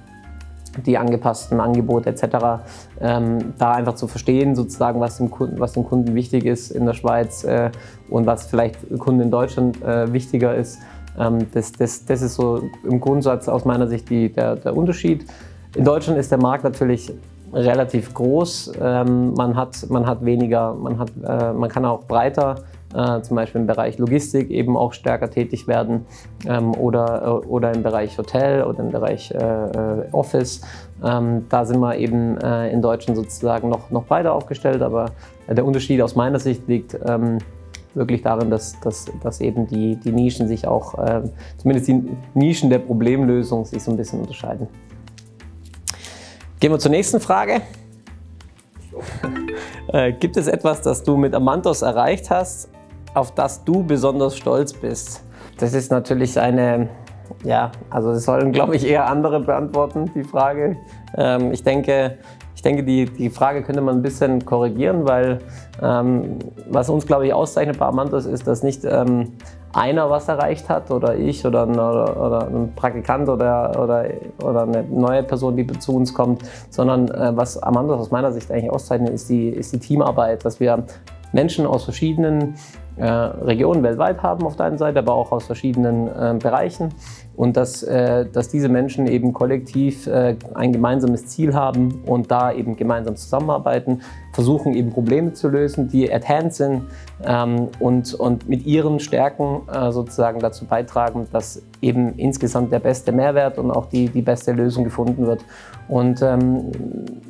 die 0.82 0.98
angepassten 0.98 1.60
Angebote 1.60 2.10
etc. 2.10 2.64
Ähm, 3.00 3.54
da 3.58 3.72
einfach 3.72 3.94
zu 3.94 4.06
verstehen, 4.06 4.54
sozusagen, 4.54 5.00
was 5.00 5.18
dem, 5.18 5.30
Kunden, 5.30 5.60
was 5.60 5.72
dem 5.72 5.84
Kunden 5.84 6.14
wichtig 6.14 6.44
ist 6.44 6.70
in 6.70 6.86
der 6.86 6.94
Schweiz 6.94 7.44
äh, 7.44 7.70
und 8.08 8.26
was 8.26 8.46
vielleicht 8.46 8.76
Kunden 8.98 9.20
in 9.20 9.30
Deutschland 9.30 9.82
äh, 9.82 10.12
wichtiger 10.12 10.54
ist. 10.54 10.78
Ähm, 11.18 11.46
das, 11.52 11.72
das, 11.72 12.04
das 12.04 12.22
ist 12.22 12.34
so 12.34 12.62
im 12.84 13.00
Grundsatz 13.00 13.48
aus 13.48 13.64
meiner 13.64 13.86
Sicht 13.86 14.10
die, 14.10 14.32
der, 14.32 14.56
der 14.56 14.76
Unterschied. 14.76 15.26
In 15.76 15.84
Deutschland 15.84 16.18
ist 16.18 16.30
der 16.30 16.38
Markt 16.38 16.64
natürlich 16.64 17.12
relativ 17.52 18.12
groß. 18.14 18.72
Ähm, 18.80 19.34
man, 19.34 19.56
hat, 19.56 19.86
man 19.88 20.06
hat 20.06 20.24
weniger, 20.24 20.74
man, 20.74 20.98
hat, 20.98 21.10
äh, 21.24 21.52
man 21.52 21.68
kann 21.68 21.84
auch 21.84 22.04
breiter 22.04 22.56
äh, 22.94 23.20
zum 23.22 23.36
Beispiel 23.36 23.60
im 23.60 23.66
Bereich 23.66 23.98
Logistik 23.98 24.50
eben 24.50 24.76
auch 24.76 24.92
stärker 24.92 25.30
tätig 25.30 25.66
werden 25.66 26.06
ähm, 26.46 26.74
oder, 26.74 27.22
äh, 27.24 27.46
oder 27.46 27.72
im 27.74 27.82
Bereich 27.82 28.16
Hotel 28.18 28.64
oder 28.64 28.80
im 28.80 28.90
Bereich 28.90 29.30
äh, 29.30 29.36
äh 29.36 30.08
Office. 30.12 30.60
Ähm, 31.04 31.46
da 31.48 31.64
sind 31.64 31.80
wir 31.80 31.96
eben 31.96 32.38
äh, 32.38 32.70
in 32.70 32.80
Deutschland 32.82 33.16
sozusagen 33.16 33.68
noch, 33.68 33.90
noch 33.90 34.04
breiter 34.04 34.32
aufgestellt, 34.32 34.82
aber 34.82 35.06
der 35.48 35.64
Unterschied 35.64 36.00
aus 36.00 36.14
meiner 36.14 36.38
Sicht 36.38 36.68
liegt 36.68 36.98
ähm, 37.06 37.38
wirklich 37.94 38.22
darin, 38.22 38.50
dass, 38.50 38.78
dass, 38.80 39.06
dass 39.22 39.40
eben 39.40 39.66
die, 39.66 39.96
die 39.96 40.12
Nischen 40.12 40.48
sich 40.48 40.66
auch, 40.66 40.98
äh, 40.98 41.22
zumindest 41.58 41.88
die 41.88 42.02
Nischen 42.34 42.70
der 42.70 42.78
Problemlösung 42.78 43.64
sich 43.64 43.82
so 43.82 43.90
ein 43.90 43.96
bisschen 43.96 44.20
unterscheiden. 44.20 44.68
Gehen 46.60 46.72
wir 46.72 46.78
zur 46.78 46.90
nächsten 46.90 47.20
Frage. 47.20 47.60
äh, 49.92 50.12
gibt 50.12 50.36
es 50.36 50.46
etwas, 50.46 50.82
das 50.82 51.02
du 51.02 51.16
mit 51.16 51.34
Amantos 51.34 51.82
erreicht 51.82 52.30
hast, 52.30 52.70
auf 53.14 53.32
das 53.32 53.64
du 53.64 53.82
besonders 53.82 54.36
stolz 54.36 54.72
bist? 54.72 55.22
Das 55.58 55.72
ist 55.72 55.90
natürlich 55.90 56.38
eine, 56.38 56.88
ja, 57.44 57.70
also 57.90 58.12
das 58.12 58.24
sollen, 58.24 58.52
glaube 58.52 58.76
ich, 58.76 58.86
eher 58.86 59.08
andere 59.08 59.40
beantworten, 59.40 60.10
die 60.14 60.24
Frage. 60.24 60.76
Ähm, 61.16 61.52
ich 61.52 61.62
denke, 61.62 62.18
ich 62.56 62.62
denke 62.62 62.82
die, 62.82 63.06
die 63.06 63.30
Frage 63.30 63.62
könnte 63.62 63.80
man 63.80 63.96
ein 63.96 64.02
bisschen 64.02 64.44
korrigieren, 64.44 65.06
weil 65.06 65.38
ähm, 65.82 66.38
was 66.68 66.88
uns, 66.88 67.06
glaube 67.06 67.26
ich, 67.26 67.34
auszeichnet 67.34 67.78
bei 67.78 67.86
Amantos 67.86 68.26
ist, 68.26 68.46
dass 68.46 68.62
nicht 68.62 68.84
ähm, 68.84 69.32
einer 69.72 70.08
was 70.08 70.28
erreicht 70.28 70.68
hat 70.68 70.90
oder 70.90 71.16
ich 71.16 71.44
oder, 71.44 71.68
oder, 71.68 72.16
oder 72.16 72.48
ein 72.48 72.72
Praktikant 72.74 73.28
oder, 73.28 73.70
oder, 73.80 74.06
oder 74.42 74.62
eine 74.62 74.84
neue 74.84 75.22
Person, 75.22 75.56
die 75.56 75.66
zu 75.66 75.96
uns 75.96 76.14
kommt, 76.14 76.42
sondern 76.70 77.08
äh, 77.08 77.36
was 77.36 77.60
Amantos 77.62 78.00
aus 78.00 78.10
meiner 78.10 78.32
Sicht 78.32 78.50
eigentlich 78.50 78.70
auszeichnet, 78.70 79.10
ist 79.10 79.28
die, 79.28 79.48
ist 79.48 79.72
die 79.72 79.78
Teamarbeit, 79.78 80.44
dass 80.44 80.60
wir 80.60 80.84
Menschen 81.32 81.66
aus 81.66 81.84
verschiedenen 81.84 82.54
Regionen 83.02 83.82
weltweit 83.82 84.22
haben 84.22 84.46
auf 84.46 84.56
der 84.56 84.66
einen 84.66 84.78
Seite, 84.78 85.00
aber 85.00 85.14
auch 85.14 85.32
aus 85.32 85.46
verschiedenen 85.46 86.06
äh, 86.08 86.38
Bereichen 86.38 86.94
und 87.36 87.56
dass, 87.56 87.82
äh, 87.82 88.26
dass 88.26 88.48
diese 88.48 88.68
Menschen 88.68 89.06
eben 89.06 89.32
kollektiv 89.32 90.06
äh, 90.06 90.36
ein 90.54 90.72
gemeinsames 90.72 91.26
Ziel 91.26 91.54
haben 91.54 92.02
und 92.06 92.30
da 92.30 92.52
eben 92.52 92.76
gemeinsam 92.76 93.16
zusammenarbeiten, 93.16 94.02
versuchen 94.32 94.74
eben 94.74 94.90
Probleme 94.90 95.32
zu 95.32 95.48
lösen, 95.48 95.88
die 95.88 96.12
at 96.12 96.28
hand 96.28 96.54
sind 96.54 96.82
ähm, 97.24 97.68
und, 97.78 98.14
und 98.14 98.48
mit 98.48 98.66
ihren 98.66 99.00
Stärken 99.00 99.62
äh, 99.72 99.92
sozusagen 99.92 100.40
dazu 100.40 100.64
beitragen, 100.64 101.26
dass 101.32 101.62
eben 101.80 102.14
insgesamt 102.14 102.72
der 102.72 102.80
beste 102.80 103.12
Mehrwert 103.12 103.58
und 103.58 103.70
auch 103.70 103.86
die, 103.86 104.08
die 104.08 104.22
beste 104.22 104.52
Lösung 104.52 104.84
gefunden 104.84 105.26
wird. 105.26 105.44
Und 105.86 106.22
ähm, 106.22 106.72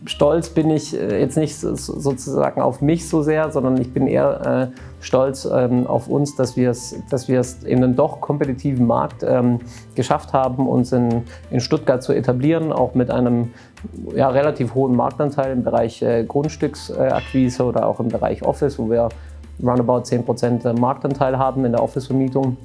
stolz 0.07 0.49
bin 0.49 0.71
ich 0.71 0.99
äh, 0.99 1.21
jetzt 1.21 1.37
nicht 1.37 1.57
so, 1.57 1.75
sozusagen 1.75 2.61
auf 2.61 2.81
mich 2.81 3.09
so 3.09 3.23
sehr, 3.23 3.51
sondern 3.51 3.81
ich 3.81 3.93
bin 3.93 4.07
eher 4.07 4.71
äh, 4.73 4.79
stolz 5.01 5.45
ähm, 5.45 5.87
auf 5.87 6.09
uns, 6.09 6.37
dass 6.37 6.57
wir 6.57 6.71
es 6.71 6.95
dass 7.11 7.29
in 7.29 7.83
einem 7.83 7.97
doch 7.97 8.21
kompetitiven 8.21 8.87
Markt 8.87 9.25
ähm, 9.27 9.59
geschafft 9.95 10.33
haben, 10.33 10.69
uns 10.69 10.93
in, 10.93 11.23
in 11.51 11.61
Stuttgart 11.61 12.03
zu 12.03 12.13
etablieren, 12.13 12.73
auch 12.73 12.95
mit 12.95 13.11
einem 13.11 13.51
ja, 14.15 14.29
relativ 14.29 14.75
hohen 14.75 14.97
Marktanteil 14.97 15.53
im 15.53 15.63
Bereich 15.63 16.03
äh, 16.03 16.25
Grundstücksakquise 16.25 17.65
oder 17.65 17.87
auch 17.87 18.01
im 18.01 18.09
Bereich 18.09 18.43
Office, 18.43 18.79
wo 18.79 18.91
wir 18.91 19.09
roundabout 19.63 20.03
10% 20.03 20.79
Marktanteil 20.79 21.39
haben 21.39 21.65
in 21.65 21.73
der 21.73 21.83
Office-Vermietung. 21.83 22.57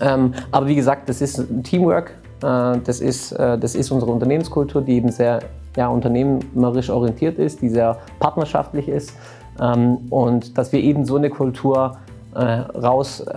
Ähm, 0.00 0.34
aber 0.50 0.66
wie 0.66 0.74
gesagt, 0.74 1.08
das 1.08 1.20
ist 1.20 1.44
Teamwork, 1.62 2.10
äh, 2.42 2.78
das, 2.84 3.00
ist, 3.00 3.32
äh, 3.32 3.58
das 3.58 3.74
ist 3.74 3.90
unsere 3.90 4.10
Unternehmenskultur, 4.10 4.82
die 4.82 4.94
eben 4.96 5.10
sehr 5.10 5.40
ja, 5.76 5.88
unternehmerisch 5.88 6.90
orientiert 6.90 7.38
ist, 7.38 7.62
die 7.62 7.68
sehr 7.68 7.98
partnerschaftlich 8.18 8.88
ist. 8.88 9.12
Ähm, 9.60 9.98
und 10.10 10.58
dass 10.58 10.72
wir 10.72 10.80
eben 10.80 11.04
so 11.04 11.16
eine 11.16 11.30
Kultur 11.30 11.98
äh, 12.34 12.40
raus, 12.40 13.20
äh, 13.20 13.32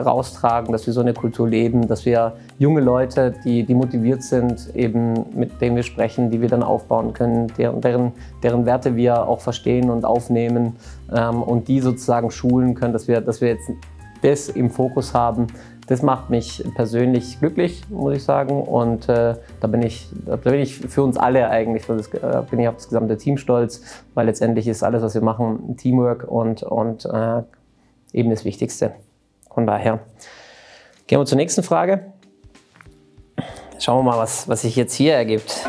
raustragen, 0.00 0.72
dass 0.72 0.86
wir 0.86 0.92
so 0.92 1.00
eine 1.00 1.14
Kultur 1.14 1.48
leben, 1.48 1.88
dass 1.88 2.04
wir 2.04 2.34
junge 2.58 2.80
Leute, 2.80 3.34
die, 3.44 3.64
die 3.64 3.74
motiviert 3.74 4.22
sind, 4.22 4.74
eben 4.74 5.26
mit 5.34 5.60
denen 5.60 5.76
wir 5.76 5.82
sprechen, 5.82 6.30
die 6.30 6.40
wir 6.40 6.48
dann 6.48 6.62
aufbauen 6.62 7.12
können, 7.12 7.48
deren, 7.58 7.80
deren, 7.80 8.12
deren 8.42 8.66
Werte 8.66 8.96
wir 8.96 9.26
auch 9.26 9.40
verstehen 9.40 9.90
und 9.90 10.04
aufnehmen 10.04 10.76
ähm, 11.14 11.42
und 11.42 11.68
die 11.68 11.80
sozusagen 11.80 12.30
schulen 12.30 12.74
können, 12.74 12.92
dass 12.92 13.08
wir, 13.08 13.20
dass 13.20 13.40
wir 13.40 13.48
jetzt 13.48 13.70
das 14.22 14.48
im 14.48 14.70
Fokus 14.70 15.14
haben, 15.14 15.46
das 15.86 16.02
macht 16.02 16.30
mich 16.30 16.64
persönlich 16.74 17.38
glücklich, 17.38 17.82
muss 17.88 18.16
ich 18.16 18.24
sagen. 18.24 18.62
Und 18.62 19.08
äh, 19.08 19.34
da, 19.60 19.66
bin 19.68 19.82
ich, 19.82 20.08
da 20.24 20.36
bin 20.36 20.54
ich 20.54 20.76
für 20.76 21.02
uns 21.02 21.16
alle 21.16 21.48
eigentlich, 21.48 21.86
das, 21.86 22.08
äh, 22.08 22.42
bin 22.50 22.58
ich 22.58 22.68
auf 22.68 22.76
das 22.76 22.88
gesamte 22.88 23.16
Team 23.16 23.38
stolz, 23.38 23.82
weil 24.14 24.26
letztendlich 24.26 24.66
ist 24.66 24.82
alles, 24.82 25.02
was 25.02 25.14
wir 25.14 25.22
machen, 25.22 25.76
Teamwork 25.76 26.24
und, 26.24 26.62
und 26.64 27.04
äh, 27.04 27.42
eben 28.16 28.30
das 28.30 28.44
Wichtigste. 28.44 28.94
Von 29.52 29.66
daher 29.66 30.00
gehen 31.06 31.20
wir 31.20 31.26
zur 31.26 31.36
nächsten 31.36 31.62
Frage. 31.62 32.12
Schauen 33.78 34.04
wir 34.04 34.10
mal, 34.10 34.18
was, 34.18 34.48
was 34.48 34.62
sich 34.62 34.74
jetzt 34.74 34.94
hier 34.94 35.14
ergibt. 35.14 35.68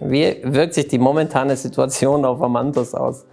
Wie 0.00 0.36
wirkt 0.44 0.74
sich 0.74 0.88
die 0.88 0.98
momentane 0.98 1.56
Situation 1.56 2.24
auf 2.24 2.40
Amantos 2.40 2.94
aus? 2.94 3.26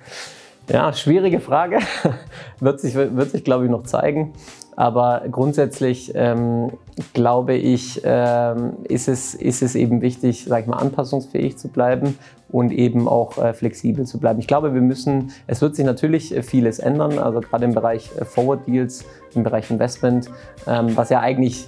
Ja, 0.68 0.92
schwierige 0.94 1.40
Frage. 1.40 1.80
wird 2.60 2.80
sich, 2.80 2.96
wird 2.96 3.32
sich 3.32 3.44
glaube 3.44 3.66
ich, 3.66 3.72
noch 3.72 3.84
zeigen. 3.84 4.34
Aber 4.82 5.22
grundsätzlich 5.30 6.12
ähm, 6.16 6.72
glaube 7.14 7.54
ich, 7.54 8.02
ähm, 8.04 8.78
ist, 8.90 9.08
es, 9.08 9.36
ist 9.36 9.62
es 9.62 9.76
eben 9.76 10.02
wichtig, 10.02 10.46
sag 10.46 10.62
ich 10.62 10.68
mal, 10.68 10.78
anpassungsfähig 10.78 11.56
zu 11.56 11.68
bleiben 11.68 12.18
und 12.50 12.72
eben 12.72 13.08
auch 13.08 13.38
äh, 13.38 13.54
flexibel 13.54 14.08
zu 14.08 14.20
bleiben. 14.20 14.40
Ich 14.40 14.48
glaube, 14.48 14.74
wir 14.74 14.82
müssen, 14.82 15.34
es 15.46 15.62
wird 15.62 15.76
sich 15.76 15.86
natürlich 15.86 16.36
äh, 16.36 16.42
vieles 16.42 16.80
ändern, 16.80 17.20
also 17.20 17.42
gerade 17.42 17.66
im 17.66 17.76
Bereich 17.76 18.10
äh, 18.20 18.26
Forward 18.26 18.66
Deals, 18.66 19.06
im 19.36 19.44
Bereich 19.44 19.70
Investment, 19.70 20.32
ähm, 20.66 20.98
was 20.98 21.12
ja 21.12 21.20
eigentlich 21.20 21.68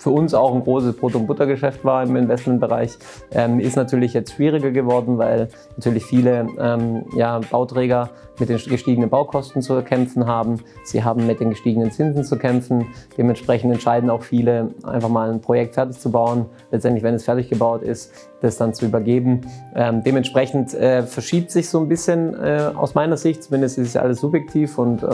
für 0.00 0.10
uns 0.10 0.34
auch 0.34 0.52
ein 0.52 0.64
großes 0.64 0.96
Brot- 0.96 1.14
und 1.14 1.28
Buttergeschäft 1.28 1.84
war 1.84 2.02
im 2.02 2.16
Investmentbereich, 2.16 2.98
ähm, 3.30 3.60
ist 3.60 3.76
natürlich 3.76 4.12
jetzt 4.12 4.32
schwieriger 4.32 4.72
geworden, 4.72 5.18
weil 5.18 5.50
natürlich 5.76 6.04
viele 6.04 6.48
ähm, 6.58 7.04
ja, 7.14 7.38
Bauträger 7.48 8.10
mit 8.40 8.48
den 8.48 8.58
gestiegenen 8.58 9.10
Baukosten 9.10 9.62
zu 9.62 9.80
kämpfen 9.82 10.26
haben. 10.26 10.60
Sie 10.82 11.04
haben 11.04 11.26
mit 11.26 11.40
den 11.40 11.50
gestiegenen 11.50 11.90
Zinsen 11.92 12.24
zu 12.24 12.36
kämpfen. 12.36 12.86
Dementsprechend 13.16 13.72
entscheiden 13.72 14.10
auch 14.10 14.22
viele, 14.22 14.74
einfach 14.82 15.08
mal 15.08 15.30
ein 15.30 15.40
Projekt 15.40 15.74
fertig 15.74 15.98
zu 15.98 16.10
bauen. 16.10 16.46
Letztendlich, 16.70 17.04
wenn 17.04 17.14
es 17.14 17.24
fertig 17.24 17.48
gebaut 17.48 17.82
ist, 17.82 18.12
das 18.40 18.56
dann 18.56 18.74
zu 18.74 18.86
übergeben. 18.86 19.42
Ähm, 19.74 20.02
dementsprechend 20.02 20.74
äh, 20.74 21.02
verschiebt 21.02 21.50
sich 21.50 21.68
so 21.68 21.78
ein 21.78 21.88
bisschen 21.88 22.34
äh, 22.34 22.70
aus 22.74 22.94
meiner 22.94 23.16
Sicht, 23.16 23.44
zumindest 23.44 23.78
ist 23.78 23.88
es 23.88 23.96
alles 23.96 24.20
subjektiv 24.20 24.78
und 24.78 25.02
äh, 25.02 25.06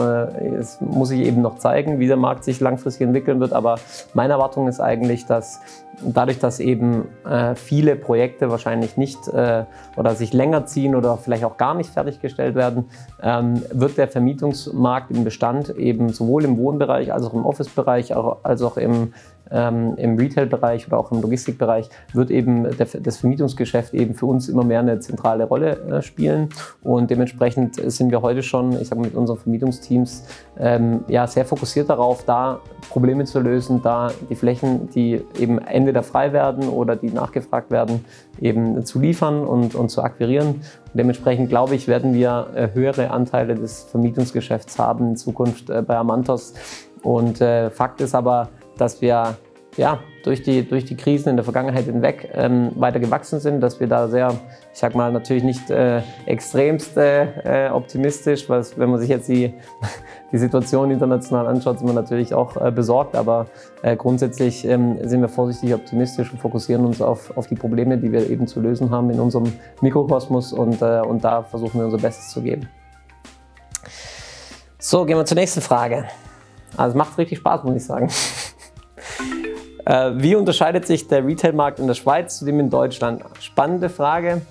es 0.55 0.79
muss 0.81 1.09
sich 1.09 1.21
eben 1.21 1.41
noch 1.41 1.57
zeigen, 1.57 1.99
wie 1.99 2.07
der 2.07 2.17
Markt 2.17 2.43
sich 2.43 2.59
langfristig 2.59 3.05
entwickeln 3.05 3.39
wird. 3.39 3.53
Aber 3.53 3.75
meine 4.13 4.33
Erwartung 4.33 4.67
ist 4.67 4.79
eigentlich, 4.79 5.25
dass 5.25 5.59
dadurch, 6.03 6.39
dass 6.39 6.59
eben 6.59 7.05
äh, 7.25 7.55
viele 7.55 7.95
Projekte 7.95 8.49
wahrscheinlich 8.49 8.97
nicht 8.97 9.27
äh, 9.29 9.65
oder 9.95 10.15
sich 10.15 10.33
länger 10.33 10.65
ziehen 10.65 10.95
oder 10.95 11.17
vielleicht 11.17 11.43
auch 11.43 11.57
gar 11.57 11.73
nicht 11.73 11.89
fertiggestellt 11.89 12.55
werden, 12.55 12.85
ähm, 13.21 13.63
wird 13.71 13.97
der 13.97 14.07
Vermietungsmarkt 14.07 15.11
im 15.11 15.23
Bestand 15.23 15.69
eben 15.69 16.09
sowohl 16.09 16.45
im 16.45 16.57
Wohnbereich 16.57 17.13
als 17.13 17.25
auch 17.25 17.33
im 17.33 17.45
Office-Bereich 17.45 18.15
als 18.15 18.61
auch 18.61 18.77
im 18.77 19.13
ähm, 19.51 19.95
im 19.97 20.17
Retail-Bereich 20.17 20.87
oder 20.87 20.97
auch 20.97 21.11
im 21.11 21.21
Logistikbereich 21.21 21.89
wird 22.13 22.31
eben 22.31 22.63
der, 22.77 22.87
das 23.01 23.17
Vermietungsgeschäft 23.17 23.93
eben 23.93 24.13
für 24.13 24.25
uns 24.25 24.49
immer 24.49 24.63
mehr 24.63 24.79
eine 24.79 24.99
zentrale 24.99 25.45
Rolle 25.45 25.79
äh, 25.89 26.01
spielen. 26.01 26.49
Und 26.83 27.09
dementsprechend 27.09 27.75
sind 27.75 28.11
wir 28.11 28.21
heute 28.21 28.43
schon, 28.43 28.79
ich 28.79 28.87
sage 28.87 29.01
mit 29.01 29.15
unseren 29.15 29.37
Vermietungsteams, 29.37 30.25
ähm, 30.59 31.03
ja, 31.07 31.27
sehr 31.27 31.45
fokussiert 31.45 31.89
darauf, 31.89 32.23
da 32.25 32.59
Probleme 32.89 33.25
zu 33.25 33.39
lösen, 33.39 33.81
da 33.81 34.11
die 34.29 34.35
Flächen, 34.35 34.89
die 34.89 35.21
eben 35.37 35.59
entweder 35.59 36.03
frei 36.03 36.33
werden 36.33 36.69
oder 36.69 36.95
die 36.95 37.09
nachgefragt 37.09 37.71
werden, 37.71 38.05
eben 38.39 38.85
zu 38.85 38.99
liefern 38.99 39.45
und, 39.45 39.75
und 39.75 39.89
zu 39.89 40.01
akquirieren. 40.01 40.47
Und 40.47 40.93
dementsprechend 40.93 41.49
glaube 41.49 41.75
ich, 41.75 41.87
werden 41.87 42.13
wir 42.13 42.47
äh, 42.55 42.69
höhere 42.73 43.11
Anteile 43.11 43.55
des 43.55 43.83
Vermietungsgeschäfts 43.83 44.79
haben 44.79 45.09
in 45.09 45.15
Zukunft 45.17 45.69
äh, 45.69 45.81
bei 45.81 45.97
Amantos. 45.97 46.53
Und 47.03 47.41
äh, 47.41 47.69
Fakt 47.69 48.01
ist 48.01 48.15
aber, 48.15 48.49
dass 48.77 49.01
wir 49.01 49.37
ja, 49.77 49.99
durch, 50.23 50.41
die, 50.41 50.67
durch 50.67 50.85
die 50.85 50.97
Krisen 50.97 51.29
in 51.29 51.35
der 51.37 51.43
Vergangenheit 51.43 51.85
hinweg 51.85 52.31
ähm, 52.33 52.71
weiter 52.75 52.99
gewachsen 52.99 53.39
sind, 53.39 53.61
dass 53.61 53.79
wir 53.79 53.87
da 53.87 54.07
sehr, 54.07 54.33
ich 54.73 54.79
sag 54.79 54.95
mal, 54.95 55.11
natürlich 55.11 55.43
nicht 55.43 55.69
äh, 55.69 56.01
extremst 56.25 56.97
äh, 56.97 57.69
optimistisch, 57.71 58.49
was, 58.49 58.77
wenn 58.77 58.89
man 58.89 58.99
sich 58.99 59.09
jetzt 59.09 59.29
die, 59.29 59.53
die 60.31 60.37
Situation 60.37 60.91
international 60.91 61.47
anschaut, 61.47 61.79
sind 61.79 61.87
wir 61.87 61.93
natürlich 61.93 62.33
auch 62.33 62.57
äh, 62.57 62.71
besorgt, 62.71 63.15
aber 63.15 63.45
äh, 63.83 63.95
grundsätzlich 63.95 64.65
ähm, 64.65 64.97
sind 65.07 65.21
wir 65.21 65.29
vorsichtig 65.29 65.73
optimistisch 65.73 66.31
und 66.31 66.39
fokussieren 66.39 66.83
uns 66.85 67.01
auf, 67.01 67.37
auf 67.37 67.47
die 67.47 67.55
Probleme, 67.55 67.97
die 67.97 68.11
wir 68.11 68.29
eben 68.29 68.47
zu 68.47 68.59
lösen 68.59 68.89
haben 68.89 69.09
in 69.11 69.19
unserem 69.19 69.53
Mikrokosmos 69.81 70.53
und, 70.53 70.81
äh, 70.81 71.01
und 71.01 71.23
da 71.23 71.43
versuchen 71.43 71.79
wir 71.79 71.85
unser 71.85 71.99
Bestes 71.99 72.29
zu 72.29 72.41
geben. 72.41 72.67
So, 74.79 75.05
gehen 75.05 75.17
wir 75.17 75.25
zur 75.25 75.35
nächsten 75.35 75.61
Frage. 75.61 76.05
Also 76.75 76.91
es 76.91 76.95
macht 76.97 77.17
richtig 77.17 77.37
Spaß, 77.39 77.63
muss 77.63 77.75
ich 77.75 77.85
sagen. 77.85 78.09
Äh, 79.87 80.11
wie 80.15 80.35
unterscheidet 80.35 80.85
sich 80.85 81.07
der 81.07 81.25
Retailmarkt 81.25 81.79
in 81.79 81.87
der 81.87 81.93
Schweiz 81.93 82.39
zu 82.39 82.45
dem 82.45 82.59
in 82.59 82.69
Deutschland? 82.69 83.23
Spannende 83.39 83.87
Frage. 83.87 84.41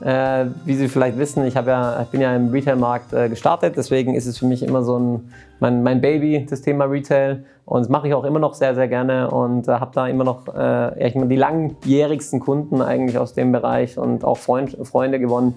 Äh, 0.00 0.46
wie 0.64 0.76
Sie 0.76 0.88
vielleicht 0.88 1.18
wissen, 1.18 1.44
ich, 1.44 1.54
ja, 1.54 2.00
ich 2.02 2.08
bin 2.08 2.22
ja 2.22 2.34
im 2.34 2.48
Retailmarkt 2.50 3.12
äh, 3.12 3.28
gestartet, 3.28 3.74
deswegen 3.76 4.14
ist 4.14 4.26
es 4.26 4.38
für 4.38 4.46
mich 4.46 4.62
immer 4.62 4.82
so 4.82 4.98
ein, 4.98 5.32
mein, 5.58 5.82
mein 5.82 6.00
Baby, 6.00 6.46
das 6.48 6.62
Thema 6.62 6.84
Retail. 6.84 7.44
Und 7.66 7.80
das 7.80 7.90
mache 7.90 8.08
ich 8.08 8.14
auch 8.14 8.24
immer 8.24 8.38
noch 8.38 8.54
sehr, 8.54 8.74
sehr 8.74 8.88
gerne 8.88 9.30
und 9.30 9.68
habe 9.68 9.90
da 9.92 10.08
immer 10.08 10.24
noch 10.24 10.48
äh, 10.48 11.26
die 11.26 11.36
langjährigsten 11.36 12.40
Kunden 12.40 12.80
eigentlich 12.80 13.18
aus 13.18 13.34
dem 13.34 13.52
Bereich 13.52 13.98
und 13.98 14.24
auch 14.24 14.38
Freund, 14.38 14.74
Freunde 14.84 15.18
gewonnen. 15.18 15.54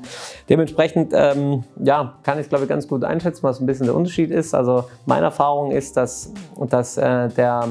Dementsprechend 0.50 1.14
ähm, 1.16 1.64
ja, 1.82 2.16
kann 2.24 2.38
ich, 2.38 2.50
glaube 2.50 2.66
ich, 2.66 2.70
ganz 2.70 2.90
gut 2.90 3.06
einschätzen, 3.06 3.44
was 3.44 3.62
ein 3.62 3.66
bisschen 3.66 3.86
der 3.86 3.96
Unterschied 3.96 4.30
ist. 4.30 4.54
Also 4.54 4.84
meine 5.06 5.24
Erfahrung 5.24 5.72
ist, 5.72 5.96
dass, 5.96 6.34
dass 6.68 6.98
äh, 6.98 7.30
der 7.30 7.70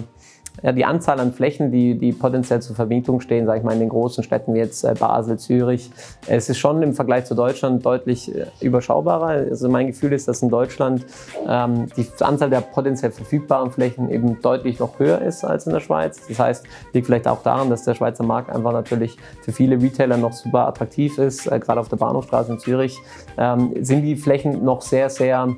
ja, 0.63 0.73
die 0.73 0.85
Anzahl 0.85 1.21
an 1.21 1.33
Flächen, 1.33 1.71
die, 1.71 1.97
die 1.97 2.13
potenziell 2.13 2.61
zur 2.61 2.77
Vermietung 2.77 3.21
stehen, 3.21 3.47
sage 3.47 3.59
ich 3.59 3.65
mal 3.65 3.73
in 3.73 3.81
den 3.81 3.89
großen 3.89 4.23
Städten 4.23 4.55
wie 4.55 4.59
jetzt 4.59 4.85
äh, 4.85 4.95
Basel, 4.99 5.39
Zürich, 5.39 5.91
es 6.27 6.49
ist 6.49 6.59
schon 6.59 6.83
im 6.83 6.95
Vergleich 6.95 7.25
zu 7.25 7.35
Deutschland 7.35 7.85
deutlich 7.85 8.35
äh, 8.35 8.47
überschaubarer. 8.61 9.29
Also 9.29 9.69
mein 9.69 9.87
Gefühl 9.87 10.13
ist, 10.13 10.29
dass 10.29 10.43
in 10.43 10.51
Deutschland 10.51 11.07
ähm, 11.49 11.87
die 11.97 12.07
Anzahl 12.21 12.51
der 12.51 12.61
potenziell 12.61 13.11
verfügbaren 13.11 13.71
Flächen 13.71 14.11
eben 14.11 14.41
deutlich 14.43 14.79
noch 14.79 14.99
höher 14.99 15.21
ist 15.23 15.45
als 15.45 15.67
in 15.67 15.73
der 15.73 15.81
Schweiz. 15.81 16.21
Das 16.29 16.39
heißt, 16.39 16.67
liegt 16.93 17.07
vielleicht 17.07 17.29
auch 17.29 17.43
daran, 17.43 17.71
dass 17.71 17.85
der 17.85 17.95
Schweizer 17.95 18.25
Markt 18.25 18.51
einfach 18.51 18.73
natürlich 18.73 19.17
für 19.43 19.53
viele 19.53 19.81
Retailer 19.81 20.17
noch 20.17 20.33
super 20.33 20.69
attraktiv 20.69 21.19
ist. 21.19 21.47
Äh, 21.47 21.59
gerade 21.59 21.81
auf 21.81 21.89
der 21.89 21.97
Bahnhofstraße 21.97 22.53
in 22.53 22.59
Zürich 22.59 22.99
ähm, 23.39 23.73
sind 23.81 24.03
die 24.03 24.17
Flächen 24.17 24.65
noch 24.65 24.83
sehr, 24.83 25.09
sehr 25.09 25.49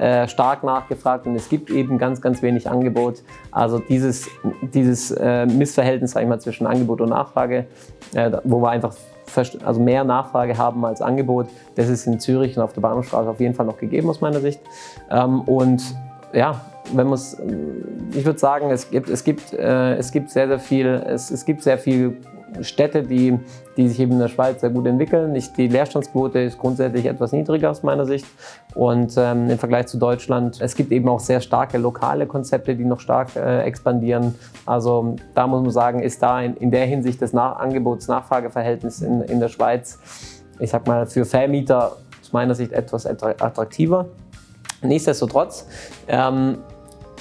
äh, 0.00 0.26
stark 0.28 0.64
nachgefragt 0.64 1.26
und 1.26 1.36
es 1.36 1.50
gibt 1.50 1.68
eben 1.68 1.98
ganz, 1.98 2.22
ganz 2.22 2.40
wenig 2.40 2.70
Angebot. 2.70 3.22
Also 3.52 3.78
dieses, 3.78 4.28
dieses 4.62 5.10
äh, 5.10 5.44
Missverhältnis 5.44 6.12
sag 6.12 6.22
ich 6.22 6.28
mal, 6.28 6.40
zwischen 6.40 6.66
Angebot 6.66 7.02
und 7.02 7.10
Nachfrage, 7.10 7.66
äh, 8.14 8.30
wo 8.44 8.62
wir 8.62 8.70
einfach 8.70 8.94
also 9.62 9.78
mehr 9.78 10.02
Nachfrage 10.02 10.56
haben 10.56 10.84
als 10.86 11.02
Angebot, 11.02 11.48
das 11.76 11.88
ist 11.88 12.06
in 12.06 12.18
Zürich 12.18 12.56
und 12.56 12.62
auf 12.62 12.72
der 12.72 12.80
Bahnhofstraße 12.80 13.28
auf 13.28 13.40
jeden 13.40 13.54
Fall 13.54 13.66
noch 13.66 13.76
gegeben 13.76 14.08
aus 14.08 14.22
meiner 14.22 14.40
Sicht. 14.40 14.60
Ähm, 15.10 15.42
und 15.42 15.82
ja, 16.32 16.60
wenn 16.94 17.06
man 17.06 17.18
ich 18.14 18.24
würde 18.24 18.38
sagen, 18.38 18.70
es 18.70 18.90
gibt, 18.90 19.10
es 19.10 19.22
gibt, 19.22 19.52
äh, 19.52 19.96
es 19.96 20.12
gibt 20.12 20.30
sehr, 20.30 20.48
sehr 20.48 20.58
viel, 20.58 20.86
es, 20.86 21.30
es 21.30 21.44
gibt 21.44 21.62
sehr 21.62 21.78
viel 21.78 22.16
Städte, 22.62 23.02
die, 23.02 23.38
die 23.76 23.88
sich 23.88 24.00
eben 24.00 24.12
in 24.12 24.18
der 24.18 24.28
Schweiz 24.28 24.60
sehr 24.60 24.70
gut 24.70 24.86
entwickeln. 24.86 25.34
Ich, 25.34 25.52
die 25.52 25.68
Leerstandsquote 25.68 26.40
ist 26.40 26.58
grundsätzlich 26.58 27.06
etwas 27.06 27.32
niedriger 27.32 27.70
aus 27.70 27.82
meiner 27.82 28.06
Sicht. 28.06 28.26
Und 28.74 29.14
ähm, 29.16 29.50
im 29.50 29.58
Vergleich 29.58 29.86
zu 29.86 29.98
Deutschland, 29.98 30.60
es 30.60 30.74
gibt 30.74 30.92
eben 30.92 31.08
auch 31.08 31.20
sehr 31.20 31.40
starke 31.40 31.78
lokale 31.78 32.26
Konzepte, 32.26 32.74
die 32.74 32.84
noch 32.84 33.00
stark 33.00 33.36
äh, 33.36 33.62
expandieren. 33.62 34.34
Also 34.66 35.16
da 35.34 35.46
muss 35.46 35.62
man 35.62 35.70
sagen, 35.70 36.02
ist 36.02 36.22
da 36.22 36.40
in, 36.40 36.56
in 36.56 36.70
der 36.70 36.86
Hinsicht 36.86 37.20
das 37.22 37.32
Nach 37.32 37.58
Angebots-Nachfrageverhältnis 37.58 39.02
in, 39.02 39.22
in 39.22 39.40
der 39.40 39.48
Schweiz, 39.48 39.98
ich 40.58 40.70
sag 40.70 40.86
mal, 40.86 41.06
für 41.06 41.24
Vermieter 41.24 41.96
aus 42.20 42.32
meiner 42.32 42.54
Sicht 42.54 42.72
etwas 42.72 43.06
attraktiver. 43.06 44.06
Nichtsdestotrotz, 44.82 45.66
ähm, 46.08 46.58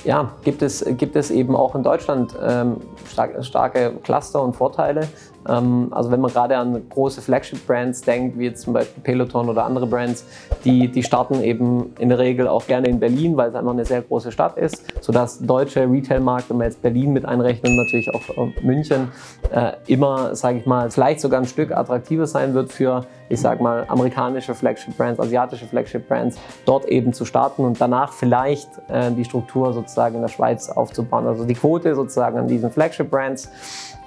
ja, 0.04 0.34
gibt, 0.44 0.62
es, 0.62 0.84
gibt 0.98 1.16
es 1.16 1.32
eben 1.32 1.56
auch 1.56 1.76
in 1.76 1.84
Deutschland 1.84 2.36
ähm, 2.42 2.78
stark, 3.08 3.44
starke 3.44 3.94
Cluster 4.04 4.42
und 4.42 4.56
Vorteile. 4.56 5.08
Ähm, 5.50 5.88
also 5.92 6.12
wenn 6.12 6.22
man 6.22 6.32
gerade 6.32 6.58
an 6.58 6.82
große 6.90 7.22
Flagship-Brands 7.22 8.02
denkt, 8.02 8.38
wie 8.38 8.46
jetzt 8.46 8.62
zum 8.62 8.74
Beispiel 8.74 9.02
Peloton 9.04 9.50
oder 9.50 9.66
andere 9.66 9.88
Brands, 9.88 10.26
die, 10.64 10.88
die 10.88 11.04
starten 11.04 11.42
eben 11.42 11.94
in 12.00 12.10
der 12.10 12.20
Regel 12.20 12.48
auch 12.48 12.68
gerne 12.68 12.88
in 12.88 13.00
Berlin, 13.00 13.36
weil 13.38 13.50
es 13.50 13.56
einfach 13.56 13.72
eine 13.72 13.86
sehr 13.86 14.02
große 14.02 14.32
Stadt 14.32 14.58
ist, 14.58 14.84
sodass 15.02 15.40
deutsche 15.40 15.90
Retail-Markt, 15.90 16.50
wenn 16.50 16.58
man 16.58 16.68
jetzt 16.68 16.82
Berlin 16.82 17.14
mit 17.14 17.26
einrechnet, 17.26 17.72
natürlich 17.76 18.14
auch 18.14 18.22
München, 18.62 19.10
äh, 19.52 19.74
immer, 19.88 20.36
sage 20.36 20.60
ich 20.60 20.66
mal, 20.66 20.92
vielleicht 20.92 21.22
sogar 21.22 21.40
ein 21.40 21.48
Stück 21.48 21.72
attraktiver 21.72 22.28
sein 22.28 22.54
wird 22.54 22.72
für, 22.72 23.06
ich 23.30 23.40
sage 23.40 23.64
mal, 23.64 23.86
amerikanische 23.88 24.54
Flagship-Brands, 24.54 25.20
asiatische 25.20 25.66
Flagship-Brands, 25.66 26.38
dort 26.66 26.86
eben 26.86 27.14
zu 27.14 27.26
starten 27.26 27.64
und 27.64 27.80
danach 27.82 28.14
vielleicht 28.14 28.70
äh, 28.90 29.12
die 29.12 29.26
Struktur 29.26 29.74
sozusagen 29.74 30.16
in 30.16 30.22
der 30.22 30.30
Schweiz 30.30 30.70
aufzubauen. 30.70 31.28
Also 31.28 31.46
die 31.46 31.54
Quote 31.54 31.96
sozusagen 31.96 32.38
an 32.38 32.48
diesen 32.48 32.72
Flagship-Brands 32.72 33.50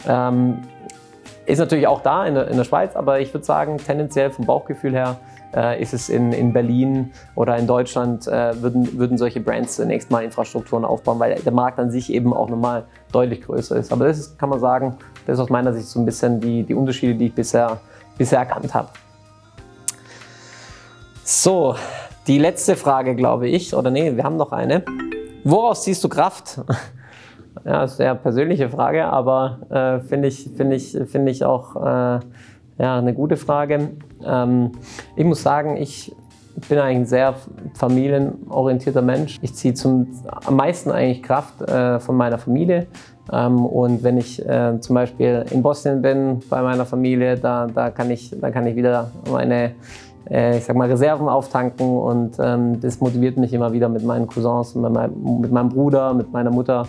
ähm, 0.06 0.58
ist 1.46 1.58
natürlich 1.58 1.86
auch 1.86 2.02
da 2.02 2.24
in 2.24 2.34
der, 2.34 2.48
in 2.48 2.56
der 2.56 2.64
Schweiz, 2.64 2.94
aber 2.94 3.20
ich 3.20 3.32
würde 3.34 3.44
sagen, 3.44 3.78
tendenziell 3.78 4.30
vom 4.30 4.46
Bauchgefühl 4.46 4.92
her 4.92 5.18
äh, 5.54 5.82
ist 5.82 5.92
es 5.92 6.08
in, 6.08 6.32
in 6.32 6.52
Berlin 6.52 7.12
oder 7.34 7.56
in 7.56 7.66
Deutschland, 7.66 8.26
äh, 8.26 8.60
würden, 8.62 8.98
würden 8.98 9.18
solche 9.18 9.40
Brands 9.40 9.76
zunächst 9.76 10.10
mal 10.10 10.22
Infrastrukturen 10.24 10.84
aufbauen, 10.84 11.18
weil 11.18 11.34
der 11.34 11.52
Markt 11.52 11.78
an 11.78 11.90
sich 11.90 12.12
eben 12.12 12.32
auch 12.32 12.48
nochmal 12.48 12.84
deutlich 13.10 13.42
größer 13.42 13.76
ist. 13.76 13.92
Aber 13.92 14.06
das 14.06 14.18
ist, 14.18 14.38
kann 14.38 14.48
man 14.48 14.60
sagen, 14.60 14.96
das 15.26 15.34
ist 15.34 15.40
aus 15.40 15.50
meiner 15.50 15.72
Sicht 15.72 15.88
so 15.88 16.00
ein 16.00 16.06
bisschen 16.06 16.40
die, 16.40 16.62
die 16.62 16.74
Unterschiede, 16.74 17.14
die 17.14 17.26
ich 17.26 17.34
bisher, 17.34 17.80
bisher 18.16 18.40
erkannt 18.40 18.72
habe. 18.74 18.88
So, 21.24 21.76
die 22.26 22.38
letzte 22.38 22.76
Frage, 22.76 23.14
glaube 23.14 23.48
ich, 23.48 23.74
oder 23.74 23.90
nee, 23.90 24.16
wir 24.16 24.24
haben 24.24 24.36
noch 24.36 24.52
eine. 24.52 24.84
Woraus 25.44 25.84
siehst 25.84 26.02
du 26.04 26.08
Kraft? 26.08 26.60
Ja, 27.64 27.86
sehr 27.86 28.14
persönliche 28.14 28.70
Frage, 28.70 29.04
aber 29.04 29.58
äh, 29.70 30.00
finde 30.06 30.28
ich, 30.28 30.50
find 30.56 30.72
ich, 30.72 30.98
find 31.06 31.28
ich 31.28 31.44
auch 31.44 31.76
äh, 31.76 32.20
ja, 32.78 32.98
eine 32.98 33.14
gute 33.14 33.36
Frage. 33.36 33.90
Ähm, 34.24 34.72
ich 35.16 35.24
muss 35.24 35.42
sagen, 35.42 35.76
ich 35.76 36.14
bin 36.68 36.78
eigentlich 36.78 36.98
ein 36.98 37.06
sehr 37.06 37.34
familienorientierter 37.74 39.02
Mensch. 39.02 39.38
Ich 39.42 39.54
ziehe 39.54 39.74
zum, 39.74 40.08
am 40.44 40.56
meisten 40.56 40.90
eigentlich 40.90 41.22
Kraft 41.22 41.60
äh, 41.62 42.00
von 42.00 42.16
meiner 42.16 42.38
Familie. 42.38 42.86
Ähm, 43.32 43.64
und 43.64 44.02
wenn 44.02 44.18
ich 44.18 44.44
äh, 44.46 44.78
zum 44.80 44.94
Beispiel 44.94 45.44
in 45.50 45.62
Bosnien 45.62 46.02
bin 46.02 46.40
bei 46.50 46.62
meiner 46.62 46.84
Familie, 46.84 47.36
da, 47.36 47.66
da, 47.66 47.90
kann, 47.90 48.10
ich, 48.10 48.34
da 48.40 48.50
kann 48.50 48.66
ich 48.66 48.76
wieder 48.76 49.10
meine 49.30 49.72
äh, 50.32 50.56
ich 50.58 50.64
sag 50.64 50.76
mal, 50.76 50.88
Reserven 50.88 51.28
auftanken 51.28 51.98
und 51.98 52.36
ähm, 52.40 52.80
das 52.80 53.00
motiviert 53.00 53.36
mich 53.36 53.52
immer 53.52 53.72
wieder 53.72 53.88
mit 53.88 54.04
meinen 54.04 54.26
Cousins, 54.26 54.74
mit 54.74 54.90
meinem, 54.90 55.40
mit 55.40 55.52
meinem 55.52 55.68
Bruder, 55.68 56.14
mit 56.14 56.32
meiner 56.32 56.50
Mutter, 56.50 56.86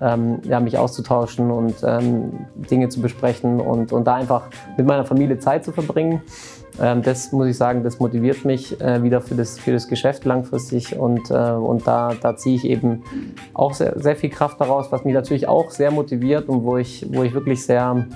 ähm, 0.00 0.38
ja, 0.44 0.60
mich 0.60 0.78
auszutauschen 0.78 1.50
und 1.50 1.74
ähm, 1.84 2.46
Dinge 2.70 2.88
zu 2.88 3.00
besprechen 3.02 3.60
und, 3.60 3.92
und 3.92 4.06
da 4.06 4.14
einfach 4.14 4.44
mit 4.76 4.86
meiner 4.86 5.04
Familie 5.04 5.38
Zeit 5.38 5.64
zu 5.64 5.72
verbringen. 5.72 6.22
Ähm, 6.80 7.02
das 7.02 7.32
muss 7.32 7.48
ich 7.48 7.56
sagen, 7.56 7.82
das 7.82 7.98
motiviert 7.98 8.44
mich 8.44 8.80
äh, 8.80 9.02
wieder 9.02 9.20
für 9.20 9.34
das, 9.34 9.58
für 9.58 9.72
das 9.72 9.88
Geschäft 9.88 10.24
langfristig 10.24 10.98
und, 10.98 11.30
äh, 11.30 11.34
und 11.34 11.86
da, 11.86 12.12
da 12.20 12.36
ziehe 12.36 12.56
ich 12.56 12.64
eben 12.64 13.02
auch 13.52 13.74
sehr, 13.74 13.98
sehr 13.98 14.16
viel 14.16 14.30
Kraft 14.30 14.60
daraus, 14.60 14.90
was 14.90 15.04
mich 15.04 15.14
natürlich 15.14 15.48
auch 15.48 15.70
sehr 15.70 15.90
motiviert 15.90 16.48
und 16.48 16.64
wo 16.64 16.78
ich, 16.78 17.06
wo 17.12 17.22
ich 17.22 17.34
wirklich 17.34 17.64
sehr, 17.64 18.06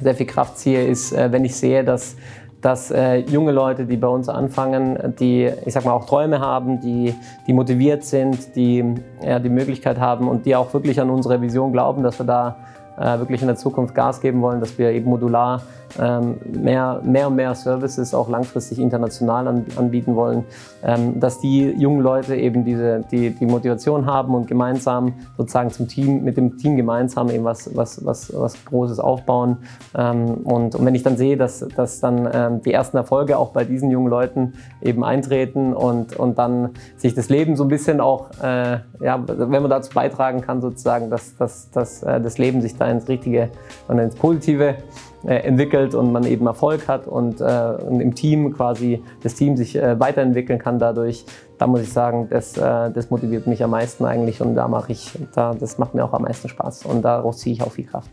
sehr 0.00 0.14
viel 0.14 0.26
Kraft 0.26 0.58
ziehe, 0.58 0.84
ist, 0.86 1.12
äh, 1.12 1.30
wenn 1.32 1.44
ich 1.44 1.56
sehe, 1.56 1.84
dass 1.84 2.16
dass 2.62 2.90
äh, 2.90 3.16
junge 3.16 3.52
Leute, 3.52 3.84
die 3.84 3.96
bei 3.96 4.06
uns 4.06 4.28
anfangen, 4.28 5.14
die, 5.18 5.50
ich 5.66 5.74
sag 5.74 5.84
mal, 5.84 5.92
auch 5.92 6.06
Träume 6.06 6.40
haben, 6.40 6.80
die, 6.80 7.14
die 7.46 7.52
motiviert 7.52 8.04
sind, 8.04 8.54
die 8.56 8.94
ja, 9.20 9.40
die 9.40 9.48
Möglichkeit 9.48 9.98
haben 9.98 10.28
und 10.28 10.46
die 10.46 10.56
auch 10.56 10.72
wirklich 10.72 11.00
an 11.00 11.10
unsere 11.10 11.42
Vision 11.42 11.72
glauben, 11.72 12.02
dass 12.02 12.20
wir 12.20 12.26
da 12.26 12.56
äh, 12.96 13.18
wirklich 13.18 13.40
in 13.40 13.48
der 13.48 13.56
Zukunft 13.56 13.94
Gas 13.94 14.20
geben 14.20 14.40
wollen, 14.42 14.60
dass 14.60 14.78
wir 14.78 14.90
eben 14.92 15.10
modular 15.10 15.62
mehr, 15.98 17.00
mehr 17.04 17.28
und 17.28 17.36
mehr 17.36 17.54
Services 17.54 18.14
auch 18.14 18.28
langfristig 18.28 18.78
international 18.78 19.48
an, 19.48 19.66
anbieten 19.76 20.14
wollen, 20.16 20.44
ähm, 20.82 21.20
dass 21.20 21.40
die 21.40 21.70
jungen 21.70 22.00
Leute 22.00 22.36
eben 22.36 22.64
diese, 22.64 23.04
die, 23.10 23.30
die 23.30 23.46
Motivation 23.46 24.06
haben 24.06 24.34
und 24.34 24.46
gemeinsam 24.46 25.14
sozusagen 25.36 25.70
zum 25.70 25.88
Team, 25.88 26.24
mit 26.24 26.36
dem 26.36 26.56
Team 26.56 26.76
gemeinsam 26.76 27.30
eben 27.30 27.44
was, 27.44 27.74
was, 27.76 28.04
was, 28.04 28.32
was 28.34 28.64
Großes 28.64 28.98
aufbauen. 28.98 29.58
Ähm, 29.96 30.38
und, 30.44 30.74
und 30.74 30.84
wenn 30.84 30.94
ich 30.94 31.02
dann 31.02 31.16
sehe, 31.16 31.36
dass, 31.36 31.66
dass 31.76 32.00
dann 32.00 32.28
ähm, 32.32 32.62
die 32.62 32.72
ersten 32.72 32.96
Erfolge 32.96 33.38
auch 33.38 33.50
bei 33.50 33.64
diesen 33.64 33.90
jungen 33.90 34.08
Leuten 34.08 34.54
eben 34.80 35.04
eintreten 35.04 35.74
und, 35.74 36.16
und 36.16 36.38
dann 36.38 36.70
sich 36.96 37.14
das 37.14 37.28
Leben 37.28 37.56
so 37.56 37.64
ein 37.64 37.68
bisschen 37.68 38.00
auch, 38.00 38.30
äh, 38.42 38.78
ja, 39.00 39.22
wenn 39.26 39.50
man 39.50 39.70
dazu 39.70 39.92
beitragen 39.92 40.40
kann, 40.40 40.60
sozusagen, 40.60 41.10
dass, 41.10 41.36
dass, 41.36 41.70
dass 41.70 42.02
äh, 42.02 42.20
das 42.20 42.38
Leben 42.38 42.62
sich 42.62 42.76
da 42.76 42.86
ins 42.86 43.08
Richtige 43.08 43.50
und 43.88 43.98
ins 43.98 44.14
Positive 44.14 44.76
entwickelt 45.24 45.94
und 45.94 46.12
man 46.12 46.24
eben 46.24 46.46
Erfolg 46.46 46.88
hat 46.88 47.06
und, 47.06 47.40
äh, 47.40 47.44
und, 47.44 48.00
im 48.00 48.14
Team 48.14 48.52
quasi 48.52 49.02
das 49.22 49.34
Team 49.34 49.56
sich 49.56 49.76
äh, 49.76 49.98
weiterentwickeln 50.00 50.58
kann 50.58 50.78
dadurch, 50.78 51.24
da 51.58 51.66
muss 51.66 51.82
ich 51.82 51.92
sagen, 51.92 52.28
das, 52.28 52.56
äh, 52.56 52.90
das 52.90 53.10
motiviert 53.10 53.46
mich 53.46 53.62
am 53.62 53.70
meisten 53.70 54.04
eigentlich 54.04 54.40
und 54.40 54.54
da 54.56 54.66
mache 54.66 54.92
ich, 54.92 55.12
da, 55.34 55.54
das 55.54 55.78
macht 55.78 55.94
mir 55.94 56.04
auch 56.04 56.12
am 56.12 56.22
meisten 56.22 56.48
Spaß 56.48 56.86
und 56.86 57.02
daraus 57.02 57.38
ziehe 57.38 57.54
ich 57.54 57.62
auch 57.62 57.70
viel 57.72 57.86
Kraft. 57.86 58.10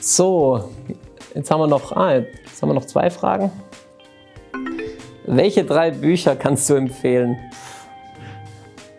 So, 0.00 0.64
jetzt 1.34 1.50
haben 1.50 1.60
wir 1.60 1.66
noch, 1.66 1.92
ah, 1.92 2.16
jetzt 2.16 2.62
haben 2.62 2.70
wir 2.70 2.74
noch 2.74 2.86
zwei 2.86 3.10
Fragen. 3.10 3.50
Welche 5.26 5.64
drei 5.64 5.90
Bücher 5.90 6.36
kannst 6.36 6.68
du 6.68 6.74
empfehlen? 6.74 7.36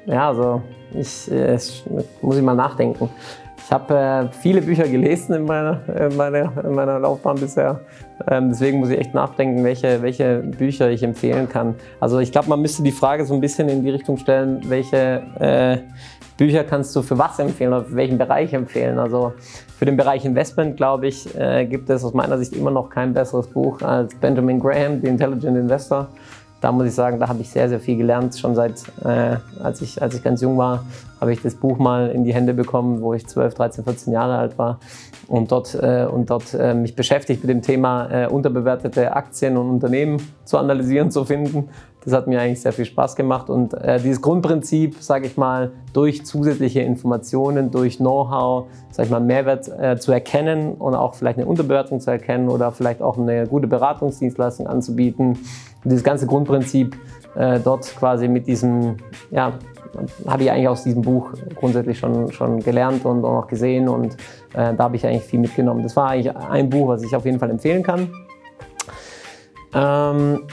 Ja, 0.06 0.30
also 0.30 0.62
ich, 0.94 1.32
ich 1.32 1.84
muss 2.22 2.38
ich 2.38 2.44
mal 2.44 2.56
nachdenken. 2.56 3.10
Ich 3.66 3.72
habe 3.72 3.96
äh, 3.96 4.32
viele 4.32 4.62
Bücher 4.62 4.88
gelesen 4.88 5.34
in 5.34 5.46
meiner, 5.46 5.82
in 5.90 6.16
meiner, 6.16 6.54
in 6.64 6.76
meiner 6.76 7.00
Laufbahn 7.00 7.36
bisher. 7.40 7.82
Ähm, 8.30 8.50
deswegen 8.50 8.78
muss 8.78 8.90
ich 8.90 9.00
echt 9.00 9.16
nachdenken, 9.16 9.64
welche, 9.64 10.04
welche 10.04 10.38
Bücher 10.38 10.92
ich 10.92 11.02
empfehlen 11.02 11.50
kann. 11.50 11.74
Also 12.00 12.20
ich 12.20 12.32
glaube, 12.32 12.48
man 12.48 12.62
müsste 12.62 12.84
die 12.84 12.92
Frage 12.92 13.26
so 13.26 13.34
ein 13.34 13.42
bisschen 13.42 13.68
in 13.68 13.82
die 13.82 13.90
Richtung 13.90 14.18
stellen, 14.18 14.62
welche 14.70 15.24
äh, 15.40 15.78
Bücher 16.38 16.64
kannst 16.64 16.96
du 16.96 17.02
für 17.02 17.18
was 17.18 17.40
empfehlen 17.40 17.74
oder 17.74 17.86
für 17.86 17.96
welchen 17.96 18.20
Bereich 18.20 18.54
empfehlen. 18.54 19.00
Also 19.00 19.34
für 19.80 19.86
den 19.86 19.98
Bereich 19.98 20.26
Investment, 20.26 20.78
glaube 20.78 21.08
ich, 21.08 21.36
äh, 21.36 21.66
gibt 21.66 21.90
es 21.90 22.04
aus 22.04 22.14
meiner 22.14 22.38
Sicht 22.38 22.54
immer 22.54 22.70
noch 22.70 22.92
kein 22.92 23.16
besseres 23.16 23.48
Buch 23.48 23.82
als 23.82 24.14
Benjamin 24.14 24.60
Graham, 24.60 25.02
The 25.02 25.08
Intelligent 25.08 25.58
Investor 25.58 26.10
da 26.66 26.72
muss 26.72 26.88
ich 26.88 26.96
sagen, 26.96 27.20
da 27.20 27.28
habe 27.28 27.42
ich 27.42 27.52
sehr, 27.52 27.70
sehr 27.70 27.80
viel 27.80 27.96
gelernt. 27.96 28.36
Schon 28.40 28.56
seit, 28.56 28.82
äh, 29.04 29.38
als, 29.62 29.84
ich, 29.84 30.02
als 30.02 30.16
ich 30.16 30.24
ganz 30.24 30.42
jung 30.42 30.58
war, 30.58 30.84
habe 31.22 31.32
ich 31.32 31.40
das 31.44 31.54
Buch 31.54 31.78
mal 31.78 32.10
in 32.10 32.24
die 32.24 32.34
Hände 32.34 32.56
bekommen, 32.56 33.02
wo 33.02 33.14
ich 33.14 33.28
12, 33.28 33.54
13, 33.54 33.84
14 33.84 34.12
Jahre 34.12 34.36
alt 34.40 34.58
war 34.58 34.80
und 35.28 35.52
dort, 35.52 35.76
äh, 35.76 36.08
und 36.12 36.32
dort 36.32 36.56
äh, 36.56 36.74
mich 36.74 36.96
beschäftigt 36.96 37.44
mit 37.44 37.52
dem 37.52 37.62
Thema 37.62 38.10
äh, 38.10 38.28
unterbewertete 38.28 39.16
Aktien 39.16 39.58
und 39.58 39.70
Unternehmen 39.70 40.20
zu 40.44 40.58
analysieren, 40.58 41.12
zu 41.12 41.24
finden. 41.24 41.70
Das 42.04 42.14
hat 42.14 42.26
mir 42.26 42.42
eigentlich 42.42 42.62
sehr 42.62 42.74
viel 42.74 42.86
Spaß 42.86 43.16
gemacht 43.16 43.50
und 43.52 43.76
äh, 43.76 44.00
dieses 44.00 44.22
Grundprinzip, 44.22 44.96
sage 45.00 45.28
ich 45.28 45.38
mal, 45.38 45.72
durch 45.94 46.26
zusätzliche 46.26 46.82
Informationen, 46.82 47.70
durch 47.70 47.98
Know-how, 47.98 48.68
sage 48.90 49.06
ich 49.06 49.12
mal, 49.12 49.20
Mehrwert 49.20 49.68
äh, 49.68 49.98
zu 49.98 50.12
erkennen 50.12 50.74
und 50.74 50.96
auch 50.96 51.14
vielleicht 51.14 51.38
eine 51.38 51.48
Unterbewertung 51.48 52.00
zu 52.00 52.10
erkennen 52.10 52.50
oder 52.50 52.72
vielleicht 52.72 53.04
auch 53.04 53.20
eine 53.20 53.46
gute 53.48 53.68
Beratungsdienstleistung 53.68 54.68
anzubieten. 54.68 55.40
Dieses 55.86 56.04
ganze 56.04 56.28
Grundprinzip 56.28 56.96
äh, 57.36 57.60
dort 57.60 57.84
quasi 57.96 58.28
mit 58.28 58.48
diesem, 58.48 58.98
ja, 59.32 59.54
habe 60.28 60.44
ich 60.44 60.52
eigentlich 60.52 60.68
aus 60.68 60.84
diesem 60.84 61.02
Buch 61.02 61.32
grundsätzlich 61.56 61.98
schon, 61.98 62.32
schon 62.32 62.60
gelernt 62.60 63.06
und 63.06 63.24
auch 63.24 63.48
gesehen 63.48 63.88
und 63.88 64.14
äh, 64.54 64.74
da 64.74 64.78
habe 64.80 64.96
ich 64.96 65.06
eigentlich 65.06 65.24
viel 65.24 65.40
mitgenommen. 65.40 65.84
Das 65.84 65.96
war 65.96 66.10
eigentlich 66.10 66.36
ein 66.36 66.70
Buch, 66.70 66.90
was 66.90 67.04
ich 67.04 67.16
auf 67.16 67.26
jeden 67.26 67.40
Fall 67.40 67.50
empfehlen 67.50 67.84
kann. 67.84 68.12
Ähm, 69.74 70.44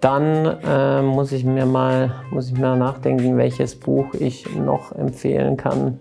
dann 0.00 0.56
äh, 0.66 1.02
muss 1.02 1.32
ich 1.32 1.44
mir 1.44 1.66
mal 1.66 2.14
muss 2.30 2.48
ich 2.48 2.58
mir 2.58 2.76
nachdenken, 2.76 3.36
welches 3.36 3.78
Buch 3.78 4.14
ich 4.14 4.46
noch 4.56 4.92
empfehlen 4.92 5.56
kann. 5.56 6.00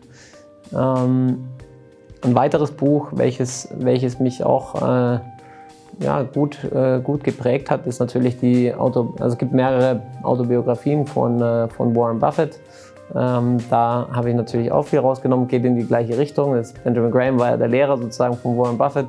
Ähm, 0.74 1.46
ein 2.24 2.36
weiteres 2.36 2.72
Buch, 2.72 3.10
welches, 3.12 3.68
welches 3.78 4.20
mich 4.20 4.44
auch 4.44 4.76
äh, 4.82 5.20
ja, 6.00 6.24
gut, 6.24 6.64
äh, 6.64 7.00
gut 7.00 7.24
geprägt 7.24 7.70
hat, 7.70 7.86
ist 7.86 8.00
natürlich 8.00 8.40
die 8.40 8.74
Auto, 8.74 9.14
also 9.20 9.34
es 9.34 9.38
gibt 9.38 9.54
mehrere 9.54 10.02
Autobiografien 10.24 11.06
von, 11.06 11.42
äh, 11.42 11.68
von 11.70 11.96
Warren 11.96 12.20
Buffett. 12.20 12.60
Ähm, 13.16 13.58
da 13.70 14.08
habe 14.12 14.30
ich 14.30 14.36
natürlich 14.36 14.72
auch 14.72 14.84
viel 14.86 15.00
rausgenommen, 15.00 15.48
geht 15.48 15.66
in 15.66 15.76
die 15.76 15.86
gleiche 15.86 16.18
Richtung. 16.18 16.56
Das 16.56 16.74
Benjamin 16.74 17.12
Graham 17.12 17.40
war 17.40 17.50
ja 17.52 17.58
der 17.58 17.68
Lehrer 17.68 17.98
sozusagen 17.98 18.36
von 18.36 18.58
Warren 18.58 18.78
Buffett 18.78 19.08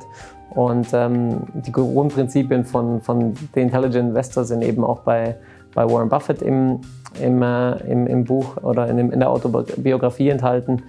und 0.51 0.87
ähm, 0.93 1.41
die 1.53 1.71
Grundprinzipien 1.71 2.65
von, 2.65 3.01
von 3.01 3.33
The 3.53 3.61
Intelligent 3.61 4.09
Investor 4.09 4.43
sind 4.43 4.61
eben 4.61 4.83
auch 4.83 4.99
bei, 4.99 5.35
bei 5.73 5.89
Warren 5.89 6.09
Buffett 6.09 6.41
im, 6.41 6.81
im, 7.21 7.41
äh, 7.41 7.71
im, 7.91 8.07
im, 8.07 8.23
Buch 8.25 8.57
oder 8.61 8.87
in, 8.87 8.97
in 9.11 9.19
der 9.19 9.29
Autobiografie 9.29 10.29
enthalten. 10.29 10.83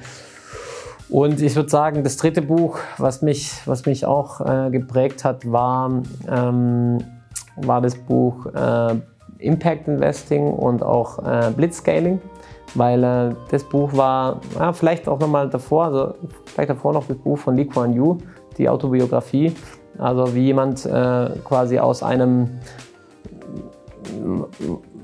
Und 1.08 1.40
ich 1.40 1.54
würde 1.54 1.68
sagen, 1.68 2.02
das 2.02 2.16
dritte 2.16 2.42
Buch, 2.42 2.78
was 2.98 3.22
mich, 3.22 3.52
was 3.66 3.86
mich 3.86 4.04
auch 4.04 4.40
äh, 4.40 4.70
geprägt 4.70 5.24
hat, 5.24 5.50
war, 5.50 6.02
ähm, 6.28 6.98
war 7.56 7.80
das 7.80 7.94
Buch 7.94 8.46
äh, 8.46 8.96
Impact 9.38 9.86
Investing 9.86 10.52
und 10.52 10.82
auch 10.82 11.18
äh, 11.24 11.50
Blitzscaling. 11.50 12.20
weil 12.74 13.04
äh, 13.04 13.34
das 13.50 13.64
Buch 13.64 13.96
war, 13.96 14.40
ja, 14.58 14.72
vielleicht 14.72 15.08
auch 15.08 15.18
nochmal 15.18 15.48
davor, 15.48 15.84
also 15.84 16.14
vielleicht 16.46 16.70
davor 16.70 16.92
noch 16.92 17.06
das 17.06 17.16
Buch 17.16 17.38
von 17.38 17.56
Lee 17.56 17.66
Kuan 17.66 17.94
Yew, 17.94 18.18
die 18.58 18.68
Autobiografie. 18.68 19.52
Also 19.98 20.34
wie 20.34 20.46
jemand 20.46 20.84
äh, 20.84 21.30
quasi 21.44 21.78
aus 21.78 22.02
einem 22.02 22.58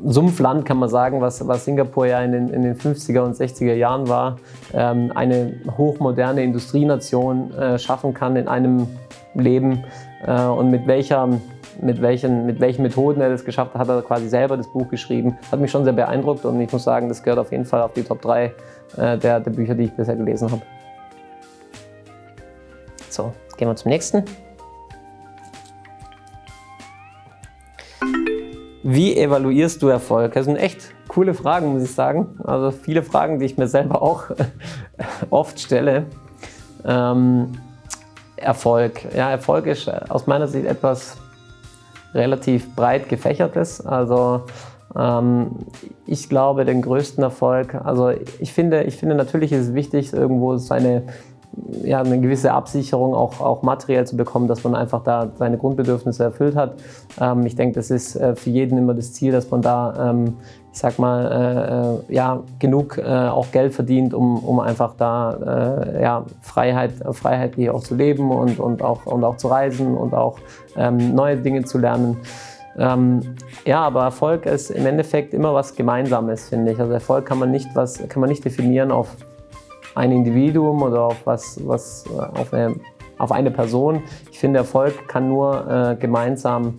Sumpfland, 0.05 0.65
kann 0.65 0.79
man 0.79 0.88
sagen, 0.88 1.21
was, 1.21 1.47
was 1.47 1.65
Singapur 1.65 2.07
ja 2.07 2.21
in 2.21 2.33
den, 2.33 2.49
in 2.49 2.62
den 2.62 2.77
50er 2.77 3.21
und 3.21 3.37
60er 3.37 3.75
Jahren 3.75 4.09
war, 4.09 4.37
ähm, 4.75 5.12
eine 5.15 5.55
hochmoderne 5.77 6.43
Industrienation 6.43 7.53
äh, 7.55 7.79
schaffen 7.79 8.15
kann 8.15 8.37
in 8.37 8.49
einem 8.49 8.87
Leben 9.35 9.85
äh, 10.27 10.45
und 10.45 10.71
mit 10.71 10.87
welcher 10.87 11.29
mit 11.81 12.03
welchen, 12.03 12.47
mit 12.47 12.61
welchen 12.61 12.83
Methoden 12.83 13.21
er 13.21 13.31
das 13.31 13.45
geschafft 13.45 13.73
hat, 13.75 13.81
hat 13.81 13.88
er 13.88 14.03
quasi 14.03 14.29
selber 14.29 14.57
das 14.57 14.71
Buch 14.71 14.88
geschrieben. 14.88 15.38
Hat 15.51 15.59
mich 15.59 15.71
schon 15.71 15.85
sehr 15.85 15.95
beeindruckt 15.95 16.45
und 16.45 16.61
ich 16.61 16.71
muss 16.71 16.85
sagen, 16.85 17.09
das 17.09 17.23
gehört 17.23 17.38
auf 17.38 17.51
jeden 17.51 17.65
Fall 17.65 17.83
auf 17.83 17.93
die 17.95 18.03
Top 18.03 18.21
3 18.21 18.45
äh, 18.97 19.19
der, 19.19 19.41
der 19.41 19.51
Bücher, 19.51 19.75
die 19.75 19.85
ich 19.85 19.93
bisher 19.93 20.17
gelesen 20.17 20.51
habe. 20.51 20.62
So, 23.09 23.33
gehen 23.57 23.69
wir 23.69 23.77
zum 23.77 23.91
nächsten. 23.91 24.25
Wie 28.83 29.16
evaluierst 29.16 29.81
du 29.83 29.88
Erfolg? 29.88 30.33
Das 30.33 30.47
sind 30.47 30.57
echt 30.57 30.92
coole 31.07 31.35
Fragen, 31.35 31.73
muss 31.73 31.85
ich 31.85 31.95
sagen. 31.95 32.38
Also 32.42 32.73
viele 32.73 33.03
Fragen, 33.03 33.38
die 33.38 33.47
ich 33.47 33.57
mir 33.57 33.68
selber 33.68 34.03
auch 34.03 34.25
oft 35.31 35.61
stelle. 35.61 36.07
Ähm, 36.85 37.53
Erfolg. 38.37 39.07
Ja, 39.14 39.31
Erfolg 39.31 39.66
ist 39.66 39.88
aus 40.11 40.27
meiner 40.27 40.49
Sicht 40.49 40.66
etwas 40.66 41.16
relativ 42.12 42.75
breit 42.75 43.09
gefächertes. 43.09 43.87
Also 43.87 44.47
ähm, 44.99 45.59
ich 46.07 46.29
glaube, 46.29 46.64
den 46.64 46.83
größten 46.83 47.23
Erfolg, 47.23 47.75
also 47.75 48.11
ich 48.40 48.53
finde, 48.53 48.83
ich 48.83 48.97
finde 48.97 49.14
natürlich 49.14 49.53
ist 49.53 49.68
es 49.68 49.75
wichtig, 49.75 50.12
irgendwo 50.12 50.57
seine 50.57 51.05
ja, 51.83 52.01
eine 52.01 52.21
gewisse 52.21 52.53
Absicherung 52.53 53.15
auch, 53.15 53.41
auch 53.41 53.62
materiell 53.62 54.07
zu 54.07 54.17
bekommen, 54.17 54.49
dass 54.49 54.65
man 54.65 54.75
einfach 54.75 55.03
da 55.03 55.31
seine 55.37 55.59
Grundbedürfnisse 55.59 56.25
erfüllt 56.25 56.57
hat. 56.57 56.75
Ähm, 57.21 57.45
ich 57.45 57.57
denke, 57.57 57.75
das 57.75 57.91
ist 57.91 58.17
äh, 58.17 58.35
für 58.35 58.51
jeden 58.51 58.79
immer 58.79 58.95
das 58.95 59.12
Ziel, 59.12 59.33
dass 59.33 59.51
man 59.51 59.61
da, 59.61 60.11
ähm, 60.11 60.38
ich 60.73 60.79
sag 60.79 60.99
mal, 60.99 62.01
äh, 62.09 62.12
äh 62.12 62.15
ja, 62.15 62.43
genug 62.59 62.99
äh, 62.99 63.05
auch 63.05 63.51
Geld 63.53 63.75
verdient, 63.75 64.15
um, 64.15 64.38
um 64.38 64.61
einfach 64.61 64.95
da 64.97 65.93
äh, 65.95 66.03
ja, 66.03 66.25
Freiheit, 66.41 66.93
freiheitlich 67.12 67.69
auch 67.71 67.83
zu 67.83 67.95
leben 67.95 68.31
und, 68.31 68.59
und, 68.59 68.83
auch, 68.83 69.05
und 69.07 69.23
auch 69.23 69.37
zu 69.37 69.49
reisen 69.49 69.97
und 69.97 70.15
auch 70.15 70.38
ähm, 70.77 71.15
neue 71.15 71.37
Dinge 71.37 71.65
zu 71.65 71.79
lernen. 71.79 72.17
Ähm, 72.79 73.21
ja, 73.67 73.81
aber 73.83 74.05
Erfolg 74.05 74.47
ist 74.47 74.71
im 74.71 74.87
Endeffekt 74.87 75.35
immer 75.35 75.53
was 75.53 75.75
Gemeinsames, 75.75 76.49
finde 76.49 76.73
ich. 76.73 76.81
Also 76.81 76.93
Erfolg 76.95 77.27
kann 77.27 77.38
man 77.38 77.51
nicht, 77.51 77.69
was, 77.75 78.09
kann 78.09 78.21
man 78.21 78.31
nicht 78.31 78.45
definieren 78.45 78.91
auf 78.91 79.15
ein 79.94 80.12
Individuum 80.12 80.83
oder 80.83 81.02
auf, 81.02 81.26
was, 81.26 81.61
was, 81.66 82.05
äh, 82.07 82.38
auf, 82.38 82.52
eine, 82.52 82.76
auf 83.18 83.33
eine 83.33 83.50
Person. 83.50 84.02
Ich 84.31 84.38
finde, 84.38 84.59
Erfolg 84.59 85.09
kann 85.09 85.28
nur 85.28 85.70
äh, 85.70 85.96
gemeinsam, 85.96 86.74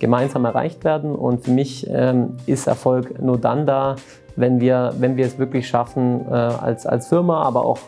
gemeinsam 0.00 0.44
erreicht 0.44 0.84
werden. 0.84 1.14
Und 1.14 1.44
für 1.44 1.50
mich 1.50 1.88
ähm, 1.90 2.36
ist 2.46 2.66
Erfolg 2.66 3.20
nur 3.20 3.38
dann 3.38 3.66
da, 3.66 3.96
wenn 4.36 4.60
wir, 4.60 4.94
wenn 4.98 5.16
wir 5.16 5.26
es 5.26 5.38
wirklich 5.38 5.66
schaffen, 5.68 6.26
äh, 6.30 6.34
als, 6.34 6.86
als 6.86 7.08
Firma, 7.08 7.42
aber 7.42 7.64
auch 7.64 7.78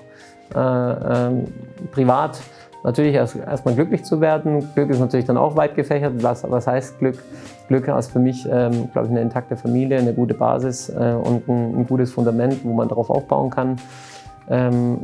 äh, 0.55 0.59
ähm, 0.59 1.45
privat, 1.93 2.41
natürlich 2.83 3.15
erst, 3.15 3.37
erstmal 3.37 3.75
glücklich 3.75 4.05
zu 4.05 4.21
werden. 4.21 4.69
Glück 4.75 4.91
ist 4.91 4.99
natürlich 4.99 5.27
dann 5.27 5.37
auch 5.37 5.57
weit 5.57 5.75
gefächert. 5.75 6.23
Was, 6.23 6.49
was 6.51 6.67
heißt 6.67 6.99
Glück? 6.99 7.19
Glück 7.69 7.87
ist 7.87 8.11
für 8.11 8.19
mich, 8.19 8.47
ähm, 8.51 8.91
glaube 8.93 9.07
ich, 9.07 9.11
eine 9.13 9.21
intakte 9.21 9.57
Familie, 9.57 9.99
eine 9.99 10.13
gute 10.13 10.35
Basis 10.35 10.89
äh, 10.89 11.15
und 11.23 11.49
ein, 11.49 11.81
ein, 11.81 11.87
gutes 11.87 12.13
Fundament, 12.13 12.65
wo 12.65 12.73
man 12.73 12.89
darauf 12.89 13.11
aufbauen 13.11 13.51
kann. 13.51 13.77
Ähm, 14.51 15.01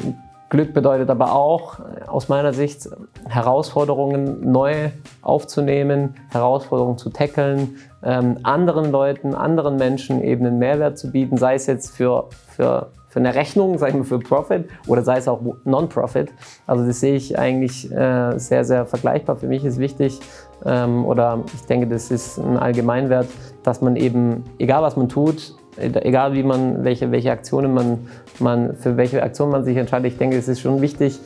Glück 0.48 0.74
bedeutet 0.74 1.11
aber 1.11 1.35
auch 1.35 1.80
aus 2.06 2.28
meiner 2.28 2.52
Sicht 2.52 2.88
Herausforderungen 3.28 4.50
neu 4.52 4.90
aufzunehmen, 5.22 6.14
Herausforderungen 6.30 6.98
zu 6.98 7.11
tackeln, 7.11 7.76
ähm, 8.04 8.38
anderen 8.44 8.92
Leuten, 8.92 9.35
anderen 9.35 9.76
Menschen 9.76 10.22
eben 10.22 10.46
einen 10.46 10.59
Mehrwert 10.59 10.98
zu 10.98 11.11
bieten, 11.11 11.37
sei 11.37 11.54
es 11.54 11.66
jetzt 11.66 11.96
für, 11.96 12.28
für, 12.46 12.90
für 13.09 13.18
eine 13.18 13.35
Rechnung, 13.35 13.76
sag 13.78 13.88
ich 13.88 13.96
mal 13.96 14.04
für 14.04 14.20
Profit 14.20 14.68
oder 14.87 15.02
sei 15.02 15.18
es 15.18 15.26
auch 15.26 15.40
Non-Profit. 15.64 16.32
Also 16.68 16.87
das 16.87 17.00
sehe 17.00 17.16
ich 17.16 17.37
eigentlich 17.37 17.90
äh, 17.90 18.38
sehr, 18.38 18.64
sehr 18.64 18.87
vergleichbar. 18.87 19.37
Für 19.37 19.48
mich 19.48 19.64
ist 19.64 19.78
wichtig 19.78 20.20
ähm, 20.64 21.04
oder 21.04 21.40
ich 21.54 21.66
denke, 21.66 21.88
das 21.88 22.12
ist 22.12 22.38
ein 22.38 22.56
Allgemeinwert, 22.56 23.26
dass 23.64 23.80
man 23.80 23.96
eben, 23.96 24.44
egal 24.61 24.82
was 24.82 24.96
man 24.96 25.09
tut, 25.09 25.56
egal 25.78 26.34
wie 26.34 26.42
man, 26.42 26.84
welche, 26.84 27.10
welche 27.10 27.30
Aktionen 27.30 27.74
man, 27.74 27.98
man, 28.38 28.74
für 28.76 28.96
welche 28.96 29.22
Aktion 29.22 29.50
man 29.50 29.64
sich 29.64 29.76
entscheidet, 29.76 30.12
ich 30.12 30.18
denke, 30.18 30.36
es 30.36 30.48
ist 30.48 30.60
schon 30.60 30.80
wichtig, 30.80 31.18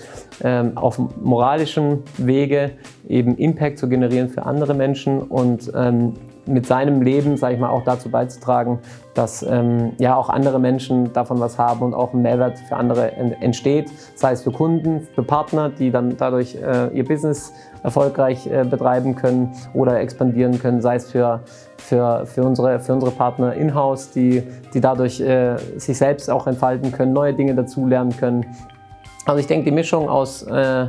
ähm, 0.42 0.72
auf 0.76 0.98
moralischem 1.20 2.00
Wege 2.16 2.72
eben 3.08 3.36
Impact 3.36 3.78
zu 3.78 3.88
generieren 3.88 4.28
für 4.28 4.44
andere 4.44 4.74
Menschen 4.74 5.20
und 5.20 5.70
ähm, 5.74 6.14
mit 6.46 6.66
seinem 6.66 7.02
Leben, 7.02 7.36
sage 7.36 7.54
ich 7.54 7.60
mal, 7.60 7.70
auch 7.70 7.84
dazu 7.84 8.10
beizutragen, 8.10 8.78
dass 9.14 9.42
ähm, 9.42 9.92
ja 9.98 10.16
auch 10.16 10.28
andere 10.28 10.58
Menschen 10.58 11.12
davon 11.12 11.40
was 11.40 11.58
haben 11.58 11.82
und 11.82 11.94
auch 11.94 12.14
ein 12.14 12.22
Mehrwert 12.22 12.58
für 12.58 12.76
andere 12.76 13.12
entsteht, 13.12 13.90
sei 14.14 14.32
es 14.32 14.42
für 14.42 14.50
Kunden, 14.50 15.06
für 15.14 15.22
Partner, 15.22 15.68
die 15.68 15.90
dann 15.90 16.16
dadurch 16.16 16.54
äh, 16.56 16.88
ihr 16.88 17.04
Business 17.04 17.52
erfolgreich 17.82 18.46
äh, 18.46 18.64
betreiben 18.64 19.16
können 19.16 19.52
oder 19.74 20.00
expandieren 20.00 20.58
können, 20.58 20.80
sei 20.80 20.96
es 20.96 21.10
für, 21.10 21.40
für, 21.78 22.26
für, 22.26 22.42
unsere, 22.42 22.80
für 22.80 22.92
unsere 22.92 23.12
Partner 23.12 23.54
in-house, 23.54 24.10
die, 24.10 24.42
die 24.74 24.80
dadurch 24.80 25.20
äh, 25.20 25.56
sich 25.76 25.98
selbst 25.98 26.30
auch 26.30 26.46
entfalten 26.46 26.92
können, 26.92 27.12
neue 27.12 27.34
Dinge 27.34 27.54
dazulernen 27.54 28.16
können. 28.16 28.46
Also 29.26 29.40
ich 29.40 29.46
denke, 29.46 29.66
die 29.66 29.74
Mischung 29.74 30.08
aus 30.08 30.42
äh, 30.42 30.86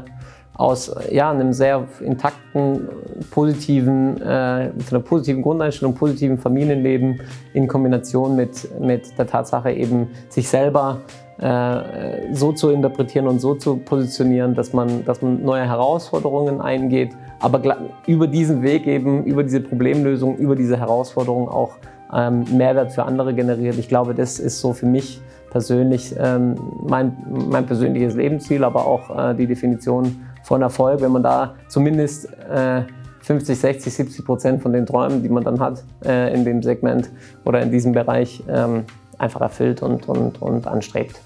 aus 0.62 0.94
ja, 1.10 1.32
einem 1.32 1.54
sehr 1.54 1.88
intakten, 2.02 2.88
positiven, 3.32 4.22
äh, 4.22 4.68
mit 4.68 4.92
einer 4.92 5.02
positiven 5.02 5.42
Grundeinstellung, 5.42 5.96
positiven 5.96 6.38
Familienleben 6.38 7.20
in 7.54 7.68
Kombination 7.68 8.36
mit, 8.36 8.70
mit 8.80 9.18
der 9.18 9.26
Tatsache 9.26 9.72
eben 9.72 10.10
sich 10.30 10.48
selber 10.48 11.00
äh, 11.40 12.32
so 12.32 12.52
zu 12.52 12.70
interpretieren 12.70 13.28
und 13.28 13.40
so 13.40 13.56
zu 13.56 13.78
positionieren, 13.78 14.54
dass 14.54 14.72
man, 14.72 15.04
dass 15.04 15.24
man 15.24 15.44
neue 15.44 15.68
Herausforderungen 15.68 16.62
eingeht, 16.62 17.10
aber 17.40 17.78
über 18.06 18.28
diesen 18.28 18.62
Weg 18.62 18.86
eben, 18.86 19.26
über 19.26 19.42
diese 19.44 19.62
Problemlösung, 19.62 20.38
über 20.38 20.56
diese 20.56 20.78
Herausforderungen 20.78 21.48
auch 21.48 21.72
ähm, 22.14 22.46
Mehrwert 22.56 22.92
für 22.92 23.04
andere 23.04 23.34
generiert. 23.34 23.80
Ich 23.80 23.88
glaube, 23.88 24.14
das 24.14 24.38
ist 24.38 24.60
so 24.60 24.74
für 24.74 24.86
mich 24.86 25.22
persönlich 25.50 26.16
ähm, 26.20 26.56
mein, 26.88 27.18
mein 27.50 27.66
persönliches 27.66 28.14
Lebensziel, 28.14 28.64
aber 28.64 28.86
auch 28.86 29.32
äh, 29.32 29.34
die 29.34 29.48
Definition 29.48 30.18
von 30.44 30.62
Erfolg, 30.62 31.02
wenn 31.02 31.12
man 31.12 31.24
da 31.24 31.56
zumindest 31.68 32.28
äh, 32.50 32.84
50, 33.22 33.60
60, 33.60 33.94
70 33.94 34.26
Prozent 34.26 34.62
von 34.62 34.74
den 34.74 34.86
Träumen, 34.86 35.22
die 35.22 35.30
man 35.30 35.44
dann 35.44 35.60
hat 35.60 35.84
äh, 36.06 36.34
in 36.34 36.44
dem 36.44 36.64
Segment 36.64 37.10
oder 37.46 37.62
in 37.62 37.72
diesem 37.72 37.92
Bereich, 37.92 38.44
ähm, 38.50 38.86
einfach 39.18 39.42
erfüllt 39.42 39.82
und, 39.84 40.10
und, 40.10 40.42
und 40.42 40.68
anstrebt. 40.68 41.22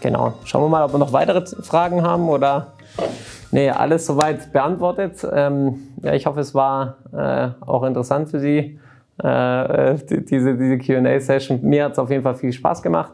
Genau. 0.00 0.34
Schauen 0.44 0.62
wir 0.62 0.68
mal, 0.68 0.84
ob 0.84 0.92
wir 0.92 0.98
noch 0.98 1.12
weitere 1.12 1.44
Fragen 1.62 2.02
haben 2.02 2.28
oder. 2.28 2.68
Nee, 3.50 3.70
alles 3.70 4.06
soweit 4.06 4.52
beantwortet. 4.52 5.26
Ähm, 5.30 5.88
ja, 6.02 6.14
ich 6.14 6.26
hoffe, 6.26 6.40
es 6.40 6.54
war 6.54 6.96
äh, 7.12 7.48
auch 7.64 7.82
interessant 7.82 8.30
für 8.30 8.40
Sie, 8.40 8.78
äh, 9.22 9.94
die, 10.10 10.24
diese, 10.24 10.56
diese 10.56 10.78
QA-Session. 10.78 11.60
Mir 11.62 11.84
hat 11.84 11.92
es 11.92 11.98
auf 11.98 12.10
jeden 12.10 12.22
Fall 12.22 12.34
viel 12.34 12.52
Spaß 12.52 12.82
gemacht. 12.82 13.12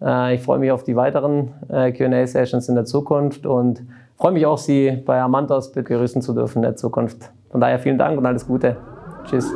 Äh, 0.00 0.34
ich 0.34 0.42
freue 0.42 0.58
mich 0.58 0.70
auf 0.70 0.84
die 0.84 0.96
weiteren 0.96 1.52
äh, 1.68 1.92
QA-Sessions 1.92 2.68
in 2.68 2.74
der 2.74 2.84
Zukunft 2.84 3.46
und 3.46 3.82
freue 4.16 4.32
mich 4.32 4.46
auch, 4.46 4.58
Sie 4.58 4.90
bei 5.04 5.20
Amantos 5.20 5.72
begrüßen 5.72 6.22
zu 6.22 6.34
dürfen 6.34 6.58
in 6.58 6.62
der 6.62 6.76
Zukunft. 6.76 7.30
Von 7.50 7.60
daher 7.60 7.78
vielen 7.78 7.98
Dank 7.98 8.18
und 8.18 8.26
alles 8.26 8.46
Gute. 8.46 8.76
Tschüss. 9.24 9.50